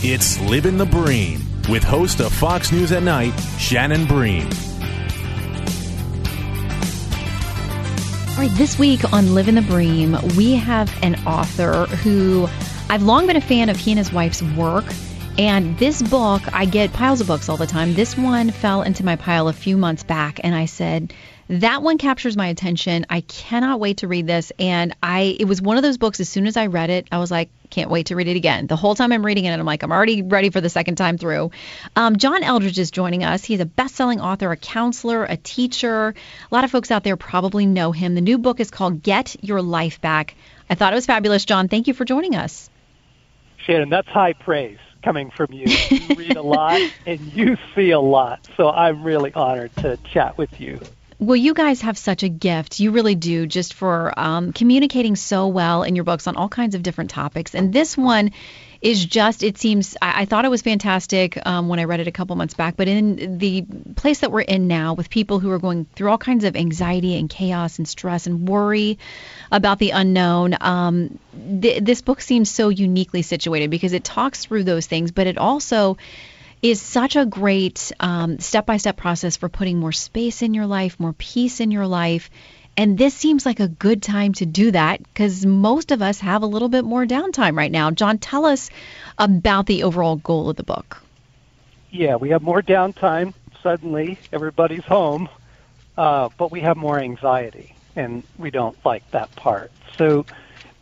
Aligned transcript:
It's 0.00 0.38
Living 0.38 0.76
the 0.78 0.86
Bream 0.86 1.44
with 1.68 1.82
host 1.82 2.20
of 2.20 2.32
Fox 2.32 2.70
News 2.70 2.92
at 2.92 3.02
Night, 3.02 3.32
Shannon 3.58 4.06
Bream. 4.06 4.44
All 8.30 8.44
right, 8.44 8.50
this 8.52 8.78
week 8.78 9.12
on 9.12 9.34
Living 9.34 9.56
the 9.56 9.62
Bream, 9.62 10.16
we 10.36 10.52
have 10.52 10.88
an 11.02 11.16
author 11.26 11.86
who 11.86 12.48
I've 12.88 13.02
long 13.02 13.26
been 13.26 13.34
a 13.34 13.40
fan 13.40 13.70
of 13.70 13.76
he 13.76 13.90
and 13.90 13.98
his 13.98 14.12
wife's 14.12 14.40
work. 14.40 14.84
And 15.36 15.76
this 15.78 16.00
book, 16.00 16.42
I 16.52 16.64
get 16.64 16.92
piles 16.92 17.20
of 17.20 17.26
books 17.26 17.48
all 17.48 17.56
the 17.56 17.66
time. 17.66 17.94
This 17.94 18.16
one 18.16 18.52
fell 18.52 18.82
into 18.82 19.04
my 19.04 19.16
pile 19.16 19.48
a 19.48 19.52
few 19.52 19.76
months 19.76 20.04
back, 20.04 20.38
and 20.44 20.54
I 20.54 20.66
said, 20.66 21.12
that 21.48 21.82
one 21.82 21.98
captures 21.98 22.36
my 22.36 22.48
attention. 22.48 23.06
I 23.08 23.22
cannot 23.22 23.80
wait 23.80 23.98
to 23.98 24.08
read 24.08 24.26
this. 24.26 24.52
And 24.58 24.94
I 25.02 25.36
it 25.38 25.46
was 25.46 25.62
one 25.62 25.76
of 25.76 25.82
those 25.82 25.98
books 25.98 26.20
as 26.20 26.28
soon 26.28 26.46
as 26.46 26.56
I 26.56 26.66
read 26.66 26.90
it, 26.90 27.08
I 27.10 27.18
was 27.18 27.30
like, 27.30 27.50
can't 27.70 27.90
wait 27.90 28.06
to 28.06 28.16
read 28.16 28.28
it 28.28 28.36
again. 28.36 28.66
The 28.66 28.76
whole 28.76 28.94
time 28.94 29.12
I'm 29.12 29.24
reading 29.24 29.44
it, 29.44 29.58
I'm 29.58 29.66
like, 29.66 29.82
I'm 29.82 29.92
already 29.92 30.22
ready 30.22 30.50
for 30.50 30.60
the 30.60 30.68
second 30.68 30.96
time 30.96 31.18
through. 31.18 31.50
Um, 31.96 32.16
John 32.16 32.42
Eldredge 32.42 32.78
is 32.78 32.90
joining 32.90 33.24
us. 33.24 33.44
He's 33.44 33.60
a 33.60 33.66
best-selling 33.66 34.20
author, 34.20 34.50
a 34.50 34.56
counselor, 34.56 35.24
a 35.24 35.36
teacher. 35.36 36.14
A 36.50 36.54
lot 36.54 36.64
of 36.64 36.70
folks 36.70 36.90
out 36.90 37.04
there 37.04 37.16
probably 37.16 37.66
know 37.66 37.92
him. 37.92 38.14
The 38.14 38.20
new 38.20 38.38
book 38.38 38.60
is 38.60 38.70
called 38.70 39.02
Get 39.02 39.36
Your 39.42 39.62
Life 39.62 40.00
Back. 40.00 40.34
I 40.70 40.74
thought 40.74 40.92
it 40.92 40.96
was 40.96 41.06
fabulous, 41.06 41.44
John. 41.44 41.68
Thank 41.68 41.88
you 41.88 41.94
for 41.94 42.04
joining 42.04 42.36
us. 42.36 42.70
Shannon, 43.58 43.90
that's 43.90 44.08
high 44.08 44.32
praise 44.32 44.78
coming 45.02 45.30
from 45.30 45.52
you. 45.52 45.66
You 45.66 46.14
read 46.16 46.36
a 46.36 46.42
lot 46.42 46.80
and 47.06 47.20
you 47.32 47.56
see 47.74 47.90
a 47.90 48.00
lot. 48.00 48.48
So 48.56 48.68
I'm 48.68 49.02
really 49.02 49.32
honored 49.32 49.74
to 49.76 49.98
chat 50.12 50.38
with 50.38 50.60
you. 50.60 50.80
Well, 51.20 51.34
you 51.34 51.52
guys 51.52 51.80
have 51.80 51.98
such 51.98 52.22
a 52.22 52.28
gift. 52.28 52.78
You 52.78 52.92
really 52.92 53.16
do, 53.16 53.46
just 53.46 53.74
for 53.74 54.12
um, 54.16 54.52
communicating 54.52 55.16
so 55.16 55.48
well 55.48 55.82
in 55.82 55.96
your 55.96 56.04
books 56.04 56.28
on 56.28 56.36
all 56.36 56.48
kinds 56.48 56.76
of 56.76 56.84
different 56.84 57.10
topics. 57.10 57.56
And 57.56 57.72
this 57.72 57.96
one 57.96 58.30
is 58.80 59.04
just, 59.04 59.42
it 59.42 59.58
seems, 59.58 59.96
I, 60.00 60.22
I 60.22 60.24
thought 60.26 60.44
it 60.44 60.48
was 60.48 60.62
fantastic 60.62 61.36
um, 61.44 61.66
when 61.66 61.80
I 61.80 61.84
read 61.84 61.98
it 61.98 62.06
a 62.06 62.12
couple 62.12 62.36
months 62.36 62.54
back. 62.54 62.76
But 62.76 62.86
in 62.86 63.38
the 63.38 63.62
place 63.96 64.20
that 64.20 64.30
we're 64.30 64.42
in 64.42 64.68
now, 64.68 64.94
with 64.94 65.10
people 65.10 65.40
who 65.40 65.50
are 65.50 65.58
going 65.58 65.86
through 65.96 66.08
all 66.08 66.18
kinds 66.18 66.44
of 66.44 66.54
anxiety 66.54 67.18
and 67.18 67.28
chaos 67.28 67.78
and 67.78 67.88
stress 67.88 68.28
and 68.28 68.48
worry 68.48 69.00
about 69.50 69.80
the 69.80 69.90
unknown, 69.90 70.56
um, 70.60 71.18
th- 71.60 71.82
this 71.82 72.00
book 72.00 72.20
seems 72.20 72.48
so 72.48 72.68
uniquely 72.68 73.22
situated 73.22 73.70
because 73.70 73.92
it 73.92 74.04
talks 74.04 74.44
through 74.44 74.62
those 74.62 74.86
things, 74.86 75.10
but 75.10 75.26
it 75.26 75.36
also 75.36 75.96
is 76.62 76.80
such 76.80 77.16
a 77.16 77.26
great 77.26 77.78
step 77.78 78.66
by 78.66 78.76
step 78.76 78.96
process 78.96 79.36
for 79.36 79.48
putting 79.48 79.78
more 79.78 79.92
space 79.92 80.42
in 80.42 80.54
your 80.54 80.66
life, 80.66 80.98
more 80.98 81.12
peace 81.12 81.60
in 81.60 81.70
your 81.70 81.86
life. 81.86 82.30
And 82.76 82.96
this 82.96 83.14
seems 83.14 83.44
like 83.44 83.58
a 83.58 83.66
good 83.66 84.02
time 84.02 84.34
to 84.34 84.46
do 84.46 84.70
that 84.70 85.02
because 85.02 85.44
most 85.44 85.90
of 85.90 86.00
us 86.00 86.20
have 86.20 86.42
a 86.42 86.46
little 86.46 86.68
bit 86.68 86.84
more 86.84 87.04
downtime 87.04 87.56
right 87.56 87.72
now. 87.72 87.90
John, 87.90 88.18
tell 88.18 88.44
us 88.44 88.70
about 89.18 89.66
the 89.66 89.82
overall 89.82 90.16
goal 90.16 90.48
of 90.48 90.56
the 90.56 90.62
book. 90.62 91.02
Yeah, 91.90 92.16
we 92.16 92.30
have 92.30 92.42
more 92.42 92.62
downtime. 92.62 93.34
Suddenly, 93.62 94.18
everybody's 94.32 94.84
home, 94.84 95.28
uh, 95.96 96.28
but 96.38 96.52
we 96.52 96.60
have 96.60 96.76
more 96.76 97.00
anxiety, 97.00 97.74
and 97.96 98.22
we 98.38 98.52
don't 98.52 98.76
like 98.84 99.10
that 99.10 99.34
part. 99.34 99.72
So, 99.96 100.24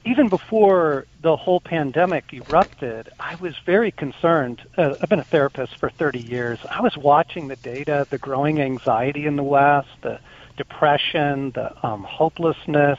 even 0.06 0.28
before 0.28 1.06
the 1.20 1.36
whole 1.36 1.60
pandemic 1.60 2.32
erupted, 2.32 3.08
I 3.18 3.34
was 3.36 3.54
very 3.64 3.90
concerned. 3.90 4.62
Uh, 4.76 4.94
I've 5.00 5.08
been 5.08 5.18
a 5.18 5.24
therapist 5.24 5.76
for 5.76 5.90
30 5.90 6.20
years. 6.20 6.58
I 6.70 6.80
was 6.80 6.96
watching 6.96 7.48
the 7.48 7.56
data, 7.56 8.06
the 8.08 8.18
growing 8.18 8.60
anxiety 8.60 9.26
in 9.26 9.36
the 9.36 9.42
West, 9.42 9.88
the 10.02 10.20
depression, 10.56 11.50
the 11.50 11.86
um, 11.86 12.02
hopelessness, 12.04 12.98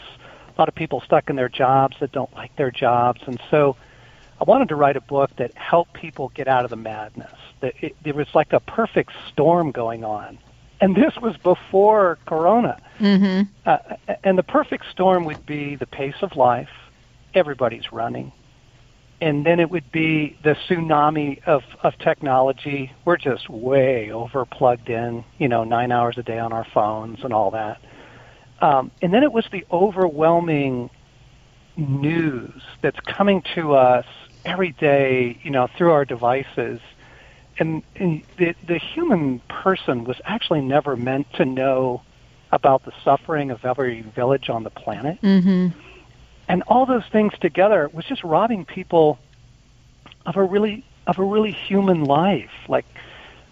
a 0.58 0.62
lot 0.62 0.70
of 0.70 0.76
people 0.76 1.02
stuck 1.02 1.30
in 1.30 1.36
their 1.36 1.50
jobs 1.50 1.98
that 2.00 2.12
don't 2.12 2.34
like 2.34 2.56
their 2.56 2.72
jobs. 2.72 3.22
And 3.28 3.40
so 3.52 3.76
I 4.42 4.44
wanted 4.44 4.70
to 4.70 4.76
write 4.76 4.98
a 4.98 5.02
book 5.02 5.30
that 5.38 5.54
helped 5.56 5.94
people 5.94 6.30
get 6.30 6.48
out 6.48 6.64
of 6.64 6.72
the 6.72 6.76
madness. 6.78 7.34
That 7.60 7.76
it, 7.82 7.96
there 8.04 8.16
was 8.16 8.28
like 8.34 8.54
a 8.54 8.60
perfect 8.60 9.12
storm 9.32 9.72
going 9.72 10.04
on. 10.04 10.40
And 10.82 10.96
this 10.96 11.16
was 11.18 11.38
before 11.38 12.18
Corona. 12.26 12.80
Mm-hmm. 13.00 13.44
Uh, 13.66 13.78
and 14.24 14.38
the 14.38 14.44
perfect 14.44 14.86
storm 14.92 15.26
would 15.26 15.46
be 15.46 15.76
the 15.76 15.88
pace 15.88 16.22
of 16.22 16.36
life, 16.36 16.70
everybody's 17.38 17.92
running. 17.92 18.32
And 19.20 19.46
then 19.46 19.60
it 19.60 19.72
would 19.72 19.92
be 19.92 20.38
the 20.44 20.56
tsunami 20.68 21.44
of, 21.46 21.64
of 21.82 21.98
technology. 21.98 22.92
We're 23.04 23.18
just 23.18 23.50
way 23.50 24.12
over 24.12 24.46
plugged 24.46 24.90
in, 24.90 25.24
you 25.40 25.48
know, 25.48 25.64
nine 25.64 25.92
hours 25.92 26.18
a 26.18 26.24
day 26.24 26.38
on 26.38 26.54
our 26.54 26.66
phones 26.66 27.24
and 27.24 27.34
all 27.34 27.52
that. 27.52 27.82
Um, 28.62 28.92
and 29.02 29.14
then 29.14 29.24
it 29.24 29.32
was 29.32 29.46
the 29.52 29.66
overwhelming 29.72 30.92
news 31.76 32.62
that's 32.82 33.00
coming 33.02 33.44
to 33.56 33.74
us 33.74 34.06
every 34.46 34.72
day, 34.74 35.40
you 35.44 35.50
know, 35.50 35.68
through 35.78 35.92
our 35.92 36.06
devices. 36.06 36.80
And, 37.60 37.82
and 37.96 38.22
the, 38.38 38.54
the 38.68 38.78
human 38.78 39.40
person 39.50 40.04
was 40.04 40.18
actually 40.26 40.62
never 40.62 40.96
meant 40.96 41.32
to 41.34 41.46
know 41.46 42.04
about 42.52 42.86
the 42.86 42.94
suffering 43.04 43.50
of 43.50 43.66
every 43.66 44.02
village 44.02 44.48
on 44.50 44.64
the 44.64 44.70
planet. 44.70 45.20
Mm-hmm 45.24 45.87
and 46.48 46.64
all 46.68 46.86
those 46.86 47.06
things 47.12 47.34
together 47.40 47.90
was 47.92 48.06
just 48.06 48.24
robbing 48.24 48.66
people 48.66 49.20
of 50.26 50.38
a 50.38 50.44
really 50.44 50.84
of 51.06 51.20
a 51.20 51.24
really 51.24 51.52
human 51.52 52.04
life. 52.04 52.52
Like 52.68 52.86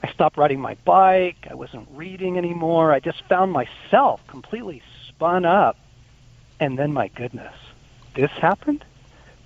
i 0.04 0.12
stopped 0.12 0.38
riding 0.38 0.60
my 0.60 0.76
bike. 0.86 1.48
I 1.50 1.56
wasn't 1.56 1.88
reading 1.94 2.38
anymore. 2.38 2.92
I 2.92 3.00
just 3.00 3.24
found 3.28 3.52
myself 3.52 4.26
completely 4.28 4.82
spun 5.08 5.46
up. 5.46 5.78
And 6.60 6.78
then 6.78 6.94
my 6.94 7.08
goodness 7.10 7.54
this 8.16 8.32
happened 8.32 8.86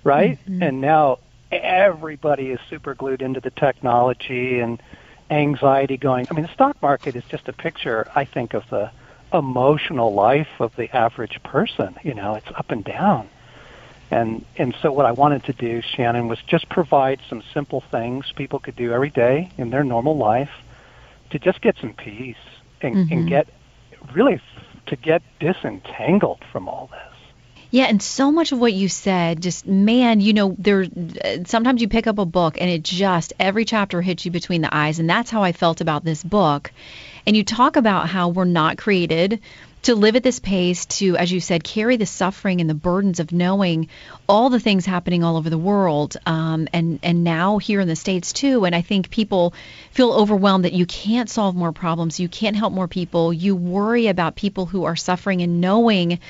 right? 0.04 0.38
Mm-hmm. 0.38 0.62
and 0.62 0.80
now 0.80 1.18
everybody 1.50 2.50
is 2.50 2.60
super 2.68 2.94
glued 2.94 3.22
into 3.22 3.40
the 3.40 3.50
technology 3.50 4.60
and 4.60 4.80
anxiety 5.30 5.96
going. 5.96 6.26
I 6.30 6.34
mean 6.34 6.44
the 6.44 6.52
stock 6.52 6.80
market 6.80 7.16
is 7.16 7.24
just 7.24 7.48
a 7.48 7.52
picture 7.52 8.08
i 8.14 8.24
think 8.24 8.54
of 8.54 8.68
the 8.70 8.90
emotional 9.32 10.12
life 10.12 10.48
of 10.58 10.74
the 10.76 10.94
average 10.94 11.42
person. 11.42 11.96
You 12.02 12.14
know 12.14 12.34
it's 12.34 12.50
up 12.56 12.70
and 12.70 12.84
down 12.84 13.28
and 14.10 14.44
and 14.56 14.74
so 14.82 14.90
what 14.90 15.06
I 15.06 15.12
wanted 15.12 15.44
to 15.44 15.52
do, 15.52 15.82
Shannon, 15.82 16.28
was 16.28 16.38
just 16.46 16.68
provide 16.68 17.20
some 17.28 17.42
simple 17.54 17.80
things 17.80 18.32
people 18.34 18.58
could 18.58 18.76
do 18.76 18.92
every 18.92 19.10
day 19.10 19.50
in 19.56 19.70
their 19.70 19.84
normal 19.84 20.16
life 20.16 20.50
to 21.30 21.38
just 21.38 21.60
get 21.60 21.76
some 21.80 21.92
peace 21.92 22.36
and, 22.80 22.96
mm-hmm. 22.96 23.12
and 23.12 23.28
get 23.28 23.48
really 24.14 24.40
to 24.86 24.96
get 24.96 25.22
disentangled 25.38 26.42
from 26.52 26.68
all 26.68 26.88
this. 26.90 27.10
Yeah, 27.72 27.84
and 27.84 28.02
so 28.02 28.32
much 28.32 28.50
of 28.50 28.58
what 28.58 28.72
you 28.72 28.88
said, 28.88 29.40
just 29.40 29.64
man, 29.64 30.20
you 30.20 30.32
know, 30.32 30.56
there. 30.58 30.86
Sometimes 31.46 31.80
you 31.80 31.88
pick 31.88 32.08
up 32.08 32.18
a 32.18 32.24
book 32.24 32.56
and 32.60 32.68
it 32.68 32.82
just 32.82 33.32
every 33.38 33.64
chapter 33.64 34.02
hits 34.02 34.24
you 34.24 34.32
between 34.32 34.60
the 34.60 34.74
eyes, 34.74 34.98
and 34.98 35.08
that's 35.08 35.30
how 35.30 35.44
I 35.44 35.52
felt 35.52 35.80
about 35.80 36.04
this 36.04 36.24
book. 36.24 36.72
And 37.26 37.36
you 37.36 37.44
talk 37.44 37.76
about 37.76 38.08
how 38.08 38.30
we're 38.30 38.44
not 38.44 38.76
created 38.76 39.40
to 39.82 39.94
live 39.94 40.16
at 40.16 40.22
this 40.22 40.38
pace, 40.38 40.86
to, 40.86 41.16
as 41.16 41.32
you 41.32 41.40
said, 41.40 41.64
carry 41.64 41.96
the 41.96 42.06
suffering 42.06 42.60
and 42.60 42.68
the 42.68 42.74
burdens 42.74 43.20
of 43.20 43.32
knowing 43.32 43.88
all 44.30 44.50
the 44.50 44.60
things 44.60 44.86
happening 44.86 45.24
all 45.24 45.36
over 45.36 45.50
the 45.50 45.58
world, 45.58 46.16
um, 46.26 46.68
and 46.72 47.00
and 47.02 47.24
now 47.24 47.58
here 47.58 47.80
in 47.80 47.88
the 47.88 47.96
states 47.96 48.32
too. 48.32 48.64
And 48.64 48.74
I 48.74 48.82
think 48.82 49.10
people 49.10 49.54
feel 49.90 50.12
overwhelmed 50.12 50.64
that 50.64 50.72
you 50.72 50.86
can't 50.86 51.28
solve 51.28 51.54
more 51.54 51.72
problems, 51.72 52.20
you 52.20 52.28
can't 52.28 52.56
help 52.56 52.72
more 52.72 52.88
people, 52.88 53.32
you 53.32 53.56
worry 53.56 54.06
about 54.06 54.36
people 54.36 54.66
who 54.66 54.84
are 54.84 54.96
suffering, 54.96 55.42
and 55.42 55.60
knowing 55.60 56.20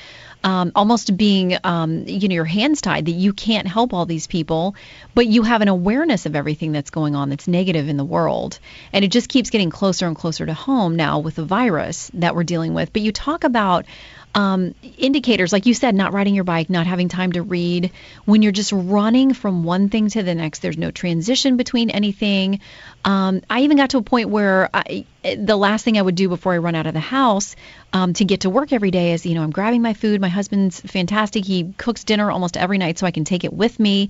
um, 0.43 0.71
almost 0.75 1.15
being, 1.15 1.57
um, 1.63 2.07
you 2.07 2.27
know, 2.27 2.33
your 2.33 2.45
hands 2.45 2.81
tied 2.81 3.05
that 3.05 3.11
you 3.11 3.33
can't 3.33 3.67
help 3.67 3.93
all 3.93 4.05
these 4.05 4.27
people, 4.27 4.75
but 5.13 5.27
you 5.27 5.43
have 5.43 5.61
an 5.61 5.67
awareness 5.67 6.25
of 6.25 6.35
everything 6.35 6.71
that's 6.71 6.89
going 6.89 7.15
on 7.15 7.29
that's 7.29 7.47
negative 7.47 7.87
in 7.87 7.97
the 7.97 8.03
world. 8.03 8.59
And 8.91 9.05
it 9.05 9.11
just 9.11 9.29
keeps 9.29 9.51
getting 9.51 9.69
closer 9.69 10.07
and 10.07 10.15
closer 10.15 10.45
to 10.45 10.53
home 10.53 10.95
now 10.95 11.19
with 11.19 11.35
the 11.35 11.45
virus 11.45 12.09
that 12.15 12.35
we're 12.35 12.43
dealing 12.43 12.73
with. 12.73 12.91
But 12.91 13.03
you 13.03 13.11
talk 13.11 13.43
about 13.43 13.85
um, 14.33 14.73
indicators, 14.97 15.51
like 15.51 15.65
you 15.65 15.73
said, 15.73 15.95
not 15.95 16.13
riding 16.13 16.35
your 16.35 16.43
bike, 16.43 16.69
not 16.69 16.87
having 16.87 17.09
time 17.09 17.33
to 17.33 17.41
read, 17.41 17.91
when 18.25 18.41
you're 18.41 18.51
just 18.51 18.71
running 18.71 19.33
from 19.33 19.63
one 19.63 19.89
thing 19.89 20.09
to 20.09 20.23
the 20.23 20.35
next, 20.35 20.59
there's 20.59 20.77
no 20.77 20.91
transition 20.91 21.57
between 21.57 21.89
anything. 21.89 22.61
Um, 23.03 23.41
I 23.49 23.61
even 23.61 23.77
got 23.77 23.91
to 23.91 23.97
a 23.97 24.03
point 24.03 24.29
where 24.29 24.69
I, 24.73 25.05
the 25.23 25.57
last 25.57 25.83
thing 25.83 25.97
I 25.97 26.01
would 26.01 26.15
do 26.15 26.29
before 26.29 26.53
I 26.53 26.59
run 26.59 26.75
out 26.75 26.87
of 26.87 26.93
the 26.93 26.99
house 26.99 27.55
um, 27.93 28.13
to 28.13 28.25
get 28.25 28.41
to 28.41 28.49
work 28.49 28.71
every 28.71 28.91
day 28.91 29.11
is, 29.11 29.25
you 29.25 29.35
know, 29.35 29.43
I'm 29.43 29.51
grabbing 29.51 29.81
my 29.81 29.93
food. 29.93 30.21
My 30.21 30.29
husband's 30.29 30.79
fantastic. 30.79 31.45
He 31.45 31.73
cooks 31.77 32.03
dinner 32.03 32.31
almost 32.31 32.57
every 32.57 32.77
night 32.77 32.99
so 32.99 33.05
I 33.05 33.11
can 33.11 33.25
take 33.25 33.43
it 33.43 33.51
with 33.51 33.79
me. 33.79 34.09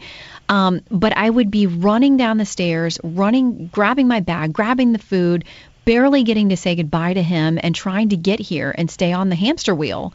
Um, 0.49 0.81
but 0.89 1.15
I 1.17 1.29
would 1.29 1.49
be 1.49 1.67
running 1.67 2.17
down 2.17 2.37
the 2.37 2.45
stairs, 2.45 2.99
running, 3.03 3.67
grabbing 3.67 4.07
my 4.07 4.19
bag, 4.19 4.53
grabbing 4.53 4.91
the 4.91 4.99
food, 4.99 5.45
barely 5.85 6.23
getting 6.23 6.49
to 6.49 6.57
say 6.57 6.75
goodbye 6.75 7.13
to 7.13 7.23
him 7.23 7.59
and 7.61 7.73
trying 7.73 8.09
to 8.09 8.17
get 8.17 8.39
here 8.39 8.73
and 8.75 8.89
stay 8.89 9.13
on 9.13 9.29
the 9.29 9.35
hamster 9.35 9.73
wheel. 9.73 10.13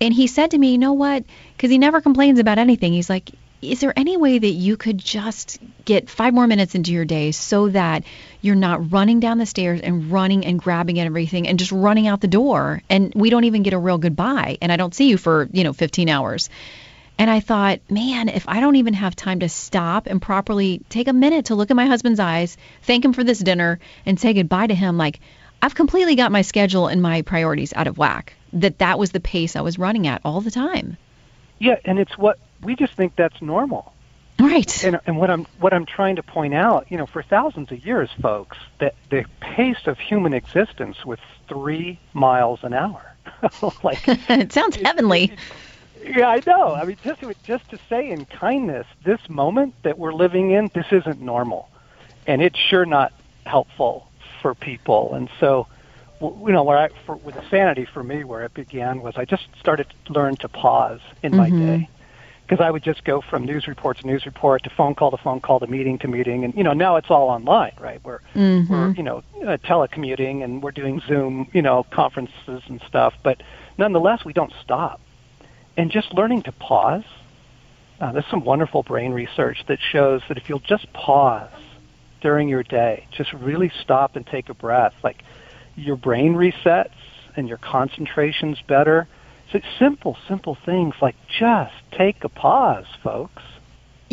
And 0.00 0.12
he 0.12 0.26
said 0.26 0.50
to 0.50 0.58
me, 0.58 0.72
you 0.72 0.78
know 0.78 0.94
what? 0.94 1.24
Because 1.56 1.70
he 1.70 1.78
never 1.78 2.00
complains 2.00 2.38
about 2.38 2.58
anything. 2.58 2.92
He's 2.92 3.08
like, 3.08 3.30
is 3.62 3.80
there 3.80 3.92
any 3.96 4.16
way 4.16 4.38
that 4.38 4.46
you 4.46 4.76
could 4.76 4.98
just 4.98 5.58
get 5.84 6.10
five 6.10 6.34
more 6.34 6.46
minutes 6.46 6.74
into 6.74 6.92
your 6.92 7.04
day 7.04 7.30
so 7.30 7.68
that 7.68 8.04
you're 8.40 8.54
not 8.54 8.92
running 8.92 9.20
down 9.20 9.38
the 9.38 9.46
stairs 9.46 9.80
and 9.80 10.10
running 10.10 10.44
and 10.44 10.58
grabbing 10.58 10.98
at 11.00 11.06
everything 11.06 11.48
and 11.48 11.58
just 11.58 11.72
running 11.72 12.06
out 12.06 12.20
the 12.20 12.28
door 12.28 12.82
and 12.90 13.12
we 13.14 13.30
don't 13.30 13.44
even 13.44 13.62
get 13.62 13.72
a 13.72 13.78
real 13.78 13.98
goodbye 13.98 14.58
and 14.60 14.70
I 14.70 14.76
don't 14.76 14.94
see 14.94 15.08
you 15.08 15.16
for, 15.16 15.48
you 15.52 15.64
know, 15.64 15.72
15 15.72 16.08
hours. 16.08 16.50
And 17.18 17.30
I 17.30 17.40
thought, 17.40 17.80
man, 17.88 18.28
if 18.28 18.48
I 18.48 18.60
don't 18.60 18.76
even 18.76 18.94
have 18.94 19.14
time 19.14 19.40
to 19.40 19.48
stop 19.48 20.06
and 20.06 20.20
properly 20.20 20.80
take 20.88 21.06
a 21.06 21.12
minute 21.12 21.46
to 21.46 21.54
look 21.54 21.70
at 21.70 21.76
my 21.76 21.86
husband's 21.86 22.18
eyes, 22.18 22.56
thank 22.82 23.04
him 23.04 23.12
for 23.12 23.22
this 23.22 23.38
dinner, 23.38 23.78
and 24.04 24.18
say 24.18 24.32
goodbye 24.32 24.66
to 24.66 24.74
him, 24.74 24.98
like 24.98 25.20
I've 25.62 25.74
completely 25.74 26.16
got 26.16 26.32
my 26.32 26.42
schedule 26.42 26.88
and 26.88 27.00
my 27.00 27.22
priorities 27.22 27.72
out 27.72 27.86
of 27.86 27.98
whack. 27.98 28.34
That 28.52 28.78
that 28.78 28.98
was 28.98 29.12
the 29.12 29.20
pace 29.20 29.56
I 29.56 29.60
was 29.60 29.78
running 29.78 30.06
at 30.06 30.20
all 30.24 30.40
the 30.40 30.50
time. 30.50 30.96
Yeah, 31.58 31.76
and 31.84 31.98
it's 31.98 32.18
what 32.18 32.38
we 32.62 32.76
just 32.76 32.94
think 32.94 33.16
that's 33.16 33.40
normal. 33.40 33.92
Right. 34.38 34.84
And, 34.84 35.00
and 35.06 35.16
what 35.16 35.30
I'm 35.30 35.46
what 35.60 35.72
I'm 35.72 35.86
trying 35.86 36.16
to 36.16 36.22
point 36.22 36.54
out, 36.54 36.90
you 36.90 36.98
know, 36.98 37.06
for 37.06 37.22
thousands 37.22 37.70
of 37.70 37.86
years, 37.86 38.10
folks, 38.20 38.58
that 38.80 38.94
the 39.10 39.24
pace 39.40 39.86
of 39.86 39.98
human 39.98 40.34
existence 40.34 41.04
was 41.04 41.20
three 41.48 42.00
miles 42.12 42.60
an 42.64 42.74
hour. 42.74 43.14
like 43.82 44.02
it 44.06 44.52
sounds 44.52 44.76
heavenly. 44.76 45.24
It, 45.24 45.38
yeah, 46.04 46.28
I 46.28 46.40
know. 46.46 46.74
I 46.74 46.84
mean, 46.84 46.96
just 47.02 47.22
just 47.44 47.70
to 47.70 47.78
say 47.88 48.10
in 48.10 48.24
kindness, 48.26 48.86
this 49.04 49.20
moment 49.28 49.74
that 49.82 49.98
we're 49.98 50.12
living 50.12 50.50
in, 50.50 50.70
this 50.74 50.86
isn't 50.90 51.20
normal, 51.20 51.68
and 52.26 52.42
it's 52.42 52.58
sure 52.58 52.86
not 52.86 53.12
helpful 53.46 54.08
for 54.42 54.54
people. 54.54 55.14
And 55.14 55.28
so, 55.40 55.66
you 56.20 56.52
know, 56.52 56.62
where 56.62 56.78
I, 56.78 56.88
for, 57.06 57.16
with 57.16 57.34
the 57.34 57.48
sanity 57.48 57.86
for 57.86 58.02
me, 58.02 58.24
where 58.24 58.44
it 58.44 58.54
began 58.54 59.00
was 59.00 59.14
I 59.16 59.24
just 59.24 59.48
started 59.58 59.86
to 60.06 60.12
learn 60.12 60.36
to 60.36 60.48
pause 60.48 61.00
in 61.22 61.32
mm-hmm. 61.32 61.38
my 61.38 61.50
day 61.50 61.88
because 62.46 62.62
I 62.62 62.70
would 62.70 62.82
just 62.82 63.04
go 63.04 63.22
from 63.22 63.44
news 63.44 63.66
report 63.66 63.98
to 63.98 64.06
news 64.06 64.26
report 64.26 64.64
to 64.64 64.70
phone 64.70 64.94
call 64.94 65.10
to 65.10 65.16
phone 65.16 65.40
call 65.40 65.60
to 65.60 65.66
meeting 65.66 65.98
to 66.00 66.08
meeting, 66.08 66.44
and 66.44 66.54
you 66.54 66.62
know 66.62 66.74
now 66.74 66.96
it's 66.96 67.10
all 67.10 67.28
online, 67.28 67.72
right? 67.80 68.00
We're 68.04 68.20
mm-hmm. 68.34 68.72
we're 68.72 68.90
you 68.90 69.02
know 69.02 69.22
uh, 69.42 69.56
telecommuting 69.58 70.44
and 70.44 70.62
we're 70.62 70.72
doing 70.72 71.00
Zoom, 71.06 71.48
you 71.52 71.62
know, 71.62 71.84
conferences 71.90 72.62
and 72.68 72.82
stuff, 72.86 73.14
but 73.22 73.42
nonetheless 73.78 74.24
we 74.24 74.32
don't 74.32 74.52
stop 74.62 75.00
and 75.76 75.90
just 75.90 76.12
learning 76.14 76.42
to 76.42 76.52
pause. 76.52 77.04
Uh, 78.00 78.12
there's 78.12 78.26
some 78.30 78.44
wonderful 78.44 78.82
brain 78.82 79.12
research 79.12 79.64
that 79.68 79.78
shows 79.80 80.22
that 80.28 80.36
if 80.36 80.48
you'll 80.48 80.58
just 80.58 80.92
pause 80.92 81.50
during 82.20 82.48
your 82.48 82.62
day, 82.62 83.06
just 83.10 83.32
really 83.32 83.70
stop 83.82 84.16
and 84.16 84.26
take 84.26 84.48
a 84.48 84.54
breath, 84.54 84.94
like 85.02 85.22
your 85.76 85.96
brain 85.96 86.34
resets 86.34 86.90
and 87.36 87.48
your 87.48 87.58
concentration's 87.58 88.60
better. 88.62 89.06
So 89.52 89.60
simple, 89.78 90.16
simple 90.28 90.56
things 90.64 90.94
like 91.00 91.16
just 91.38 91.74
take 91.92 92.24
a 92.24 92.28
pause, 92.28 92.86
folks. 93.02 93.42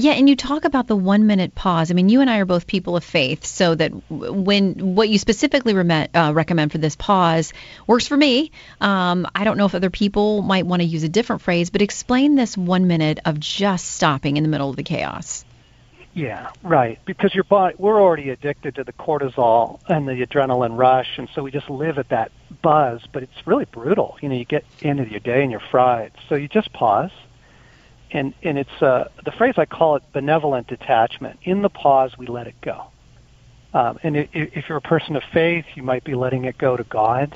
Yeah, 0.02 0.14
and 0.14 0.28
you 0.28 0.36
talk 0.36 0.66
about 0.66 0.88
the 0.88 0.96
one 0.96 1.28
minute 1.28 1.54
pause. 1.54 1.92
I 1.92 1.94
mean, 1.94 2.10
you 2.10 2.22
and 2.22 2.30
I 2.30 2.40
are 2.40 2.46
both 2.46 2.66
people 2.66 2.98
of 2.98 3.04
faith, 3.04 3.46
so 3.46 3.76
that 3.76 3.92
when 4.10 4.96
what 4.96 5.10
you 5.10 5.20
specifically 5.20 5.76
re- 5.76 6.08
uh, 6.12 6.34
recommend 6.34 6.72
for 6.72 6.80
this 6.80 6.96
pause 6.96 7.54
works 7.86 8.08
for 8.08 8.18
me. 8.18 8.52
Um, 8.80 9.28
I 9.36 9.44
don't 9.44 9.58
know 9.58 9.66
if 9.66 9.76
other 9.76 9.92
people 9.92 10.42
might 10.42 10.66
want 10.66 10.82
to 10.82 10.88
use 10.88 11.04
a 11.04 11.10
different 11.10 11.44
phrase, 11.44 11.70
but 11.70 11.84
explain 11.84 12.34
this 12.34 12.58
one 12.58 12.88
minute 12.88 13.20
of 13.26 13.40
just 13.40 13.92
stopping 13.92 14.38
in 14.38 14.44
the 14.44 14.50
middle 14.50 14.72
of 14.72 14.76
the 14.76 14.82
chaos. 14.82 15.46
Yeah, 16.16 16.50
right. 16.64 16.98
Because 17.06 17.36
your 17.36 17.44
body, 17.44 17.76
we're 17.78 18.02
already 18.02 18.32
addicted 18.32 18.76
to 18.76 18.84
the 18.84 18.94
cortisol 18.94 19.82
and 19.88 20.08
the 20.08 20.26
adrenaline 20.26 20.80
rush, 20.80 21.20
and 21.20 21.30
so 21.36 21.44
we 21.44 21.52
just 21.52 21.70
live 21.70 22.00
at 22.00 22.10
that 22.10 22.32
buzz. 22.64 23.02
But 23.14 23.22
it's 23.22 23.46
really 23.46 23.66
brutal. 23.66 24.18
You 24.20 24.30
know, 24.30 24.36
you 24.36 24.46
get 24.46 24.66
into 24.82 25.08
your 25.08 25.20
day 25.20 25.44
and 25.44 25.52
you're 25.52 25.62
fried. 25.70 26.14
So 26.28 26.34
you 26.34 26.48
just 26.48 26.74
pause 26.74 27.12
and 28.12 28.34
and 28.44 28.58
it's 28.58 28.82
uh, 28.82 29.10
the 29.24 29.32
phrase 29.32 29.56
I 29.58 29.66
call 29.66 29.96
it 29.96 30.04
benevolent 30.14 30.68
detachment. 30.68 31.40
In 31.44 31.62
the 31.62 31.70
pause, 31.70 32.18
we 32.18 32.28
let 32.28 32.48
it 32.48 32.60
go. 32.62 32.88
Um, 33.74 34.00
and 34.04 34.18
it, 34.18 34.30
if 34.34 34.68
you're 34.68 34.78
a 34.78 34.82
person 34.82 35.16
of 35.16 35.24
faith, 35.32 35.66
you 35.76 35.84
might 35.84 36.04
be 36.04 36.16
letting 36.16 36.46
it 36.46 36.58
go 36.58 36.76
to 36.76 36.84
God, 36.84 37.34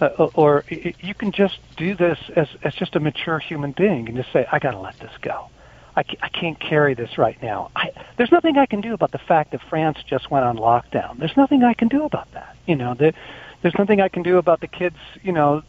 uh, 0.00 0.08
or 0.34 0.64
it, 0.68 0.96
you 1.00 1.14
can 1.14 1.30
just 1.32 1.58
do 1.76 1.94
this 1.94 2.18
as 2.34 2.48
as 2.62 2.74
just 2.74 2.96
a 2.96 3.00
mature 3.00 3.38
human 3.38 3.72
being 3.72 4.08
and 4.08 4.16
just 4.16 4.32
say, 4.32 4.46
I 4.50 4.58
got 4.58 4.72
to 4.72 4.80
let 4.80 4.98
this 4.98 5.12
go. 5.20 5.48
I, 5.94 6.04
I 6.22 6.28
can't 6.30 6.58
carry 6.58 6.94
this 6.94 7.18
right 7.18 7.40
now. 7.42 7.70
I, 7.76 7.90
there's 8.16 8.32
nothing 8.32 8.56
I 8.56 8.64
can 8.64 8.80
do 8.80 8.94
about 8.94 9.12
the 9.12 9.18
fact 9.18 9.52
that 9.52 9.60
France 9.68 9.98
just 10.06 10.30
went 10.30 10.44
on 10.44 10.56
lockdown. 10.56 11.18
There's 11.18 11.36
nothing 11.36 11.64
I 11.64 11.74
can 11.74 11.88
do 11.88 12.04
about 12.04 12.32
that. 12.32 12.56
You 12.66 12.76
know, 12.76 12.94
that 12.94 13.14
there's 13.60 13.74
nothing 13.78 14.00
I 14.00 14.08
can 14.08 14.22
do 14.22 14.38
about 14.38 14.60
the 14.60 14.68
kids, 14.68 14.96
you 15.22 15.32
know, 15.32 15.62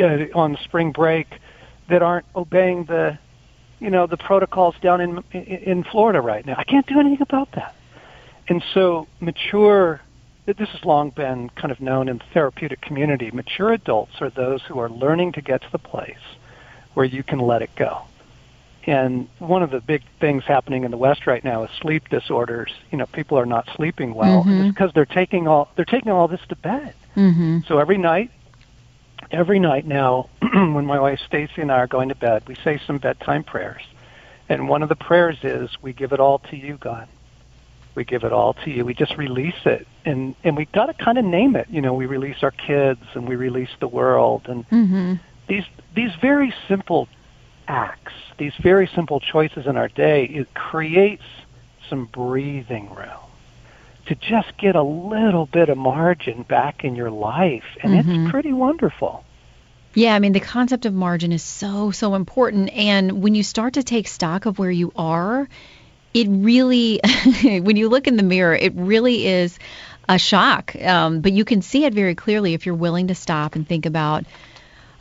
uh, 0.00 0.38
on 0.38 0.58
spring 0.64 0.92
break 0.92 1.28
that 1.88 2.02
aren't 2.02 2.26
obeying 2.34 2.84
the 2.84 3.18
you 3.80 3.90
know 3.90 4.06
the 4.06 4.16
protocols 4.16 4.74
down 4.80 5.00
in 5.00 5.22
in 5.32 5.84
Florida 5.84 6.20
right 6.20 6.44
now. 6.44 6.56
I 6.56 6.64
can't 6.64 6.86
do 6.86 6.98
anything 7.00 7.22
about 7.22 7.52
that. 7.52 7.74
And 8.48 8.62
so 8.74 9.06
mature 9.20 10.00
this 10.56 10.70
has 10.70 10.84
long 10.84 11.10
been 11.10 11.50
kind 11.50 11.70
of 11.70 11.80
known 11.80 12.08
in 12.08 12.18
the 12.18 12.24
therapeutic 12.32 12.80
community. 12.80 13.30
Mature 13.30 13.72
adults 13.72 14.14
are 14.20 14.30
those 14.30 14.62
who 14.62 14.78
are 14.78 14.88
learning 14.88 15.32
to 15.32 15.42
get 15.42 15.60
to 15.60 15.70
the 15.70 15.78
place 15.78 16.16
where 16.94 17.04
you 17.04 17.22
can 17.22 17.38
let 17.38 17.60
it 17.60 17.70
go. 17.76 18.02
And 18.84 19.28
one 19.38 19.62
of 19.62 19.70
the 19.70 19.80
big 19.80 20.02
things 20.18 20.44
happening 20.44 20.84
in 20.84 20.90
the 20.90 20.96
West 20.96 21.26
right 21.26 21.44
now 21.44 21.64
is 21.64 21.70
sleep 21.82 22.08
disorders. 22.08 22.72
You 22.90 22.96
know, 22.96 23.04
people 23.04 23.38
are 23.38 23.44
not 23.44 23.68
sleeping 23.76 24.14
well, 24.14 24.44
mm-hmm. 24.44 24.62
it's 24.62 24.74
because 24.74 24.92
they're 24.94 25.04
taking 25.04 25.46
all 25.46 25.68
they're 25.76 25.84
taking 25.84 26.10
all 26.10 26.26
this 26.26 26.40
to 26.48 26.56
bed. 26.56 26.94
Mm-hmm. 27.14 27.58
So 27.68 27.78
every 27.78 27.98
night 27.98 28.30
every 29.30 29.58
night 29.58 29.86
now, 29.86 30.28
when 30.40 30.86
my 30.86 31.00
wife 31.00 31.20
Stasi 31.30 31.58
and 31.58 31.70
I 31.70 31.78
are 31.78 31.86
going 31.86 32.08
to 32.08 32.14
bed, 32.14 32.44
we 32.46 32.54
say 32.56 32.80
some 32.86 32.98
bedtime 32.98 33.44
prayers. 33.44 33.82
And 34.48 34.68
one 34.68 34.82
of 34.82 34.88
the 34.88 34.96
prayers 34.96 35.38
is, 35.42 35.70
"We 35.82 35.92
give 35.92 36.12
it 36.12 36.20
all 36.20 36.38
to 36.50 36.56
you, 36.56 36.78
God. 36.78 37.08
We 37.94 38.04
give 38.04 38.24
it 38.24 38.32
all 38.32 38.54
to 38.54 38.70
you. 38.70 38.84
We 38.84 38.94
just 38.94 39.16
release 39.16 39.66
it, 39.66 39.86
and 40.04 40.34
and 40.42 40.56
we 40.56 40.64
got 40.66 40.86
to 40.86 40.94
kind 40.94 41.18
of 41.18 41.24
name 41.24 41.54
it. 41.56 41.68
You 41.68 41.82
know, 41.82 41.92
we 41.92 42.06
release 42.06 42.42
our 42.42 42.50
kids, 42.50 43.02
and 43.14 43.28
we 43.28 43.36
release 43.36 43.70
the 43.80 43.88
world, 43.88 44.48
and 44.48 44.68
mm-hmm. 44.70 45.14
these 45.48 45.64
these 45.94 46.12
very 46.20 46.54
simple 46.66 47.08
acts, 47.66 48.14
these 48.38 48.54
very 48.62 48.86
simple 48.94 49.20
choices 49.20 49.66
in 49.66 49.76
our 49.76 49.88
day, 49.88 50.24
it 50.24 50.54
creates 50.54 51.24
some 51.90 52.06
breathing 52.06 52.94
room 52.94 53.27
to 54.08 54.14
just 54.14 54.56
get 54.58 54.74
a 54.74 54.82
little 54.82 55.46
bit 55.46 55.68
of 55.68 55.78
margin 55.78 56.42
back 56.42 56.84
in 56.84 56.94
your 56.94 57.10
life. 57.10 57.64
And 57.82 57.92
mm-hmm. 57.92 58.10
it's 58.10 58.30
pretty 58.30 58.52
wonderful. 58.52 59.24
Yeah, 59.94 60.14
I 60.14 60.18
mean, 60.18 60.32
the 60.32 60.40
concept 60.40 60.86
of 60.86 60.94
margin 60.94 61.32
is 61.32 61.42
so, 61.42 61.90
so 61.90 62.14
important. 62.14 62.70
And 62.70 63.22
when 63.22 63.34
you 63.34 63.42
start 63.42 63.74
to 63.74 63.82
take 63.82 64.08
stock 64.08 64.46
of 64.46 64.58
where 64.58 64.70
you 64.70 64.92
are, 64.96 65.48
it 66.14 66.26
really, 66.28 67.00
when 67.42 67.76
you 67.76 67.88
look 67.88 68.06
in 68.06 68.16
the 68.16 68.22
mirror, 68.22 68.54
it 68.54 68.74
really 68.74 69.26
is 69.26 69.58
a 70.08 70.18
shock. 70.18 70.74
Um, 70.76 71.20
but 71.20 71.32
you 71.32 71.44
can 71.44 71.62
see 71.62 71.84
it 71.84 71.94
very 71.94 72.14
clearly 72.14 72.54
if 72.54 72.64
you're 72.64 72.74
willing 72.74 73.08
to 73.08 73.14
stop 73.14 73.56
and 73.56 73.68
think 73.68 73.86
about, 73.86 74.24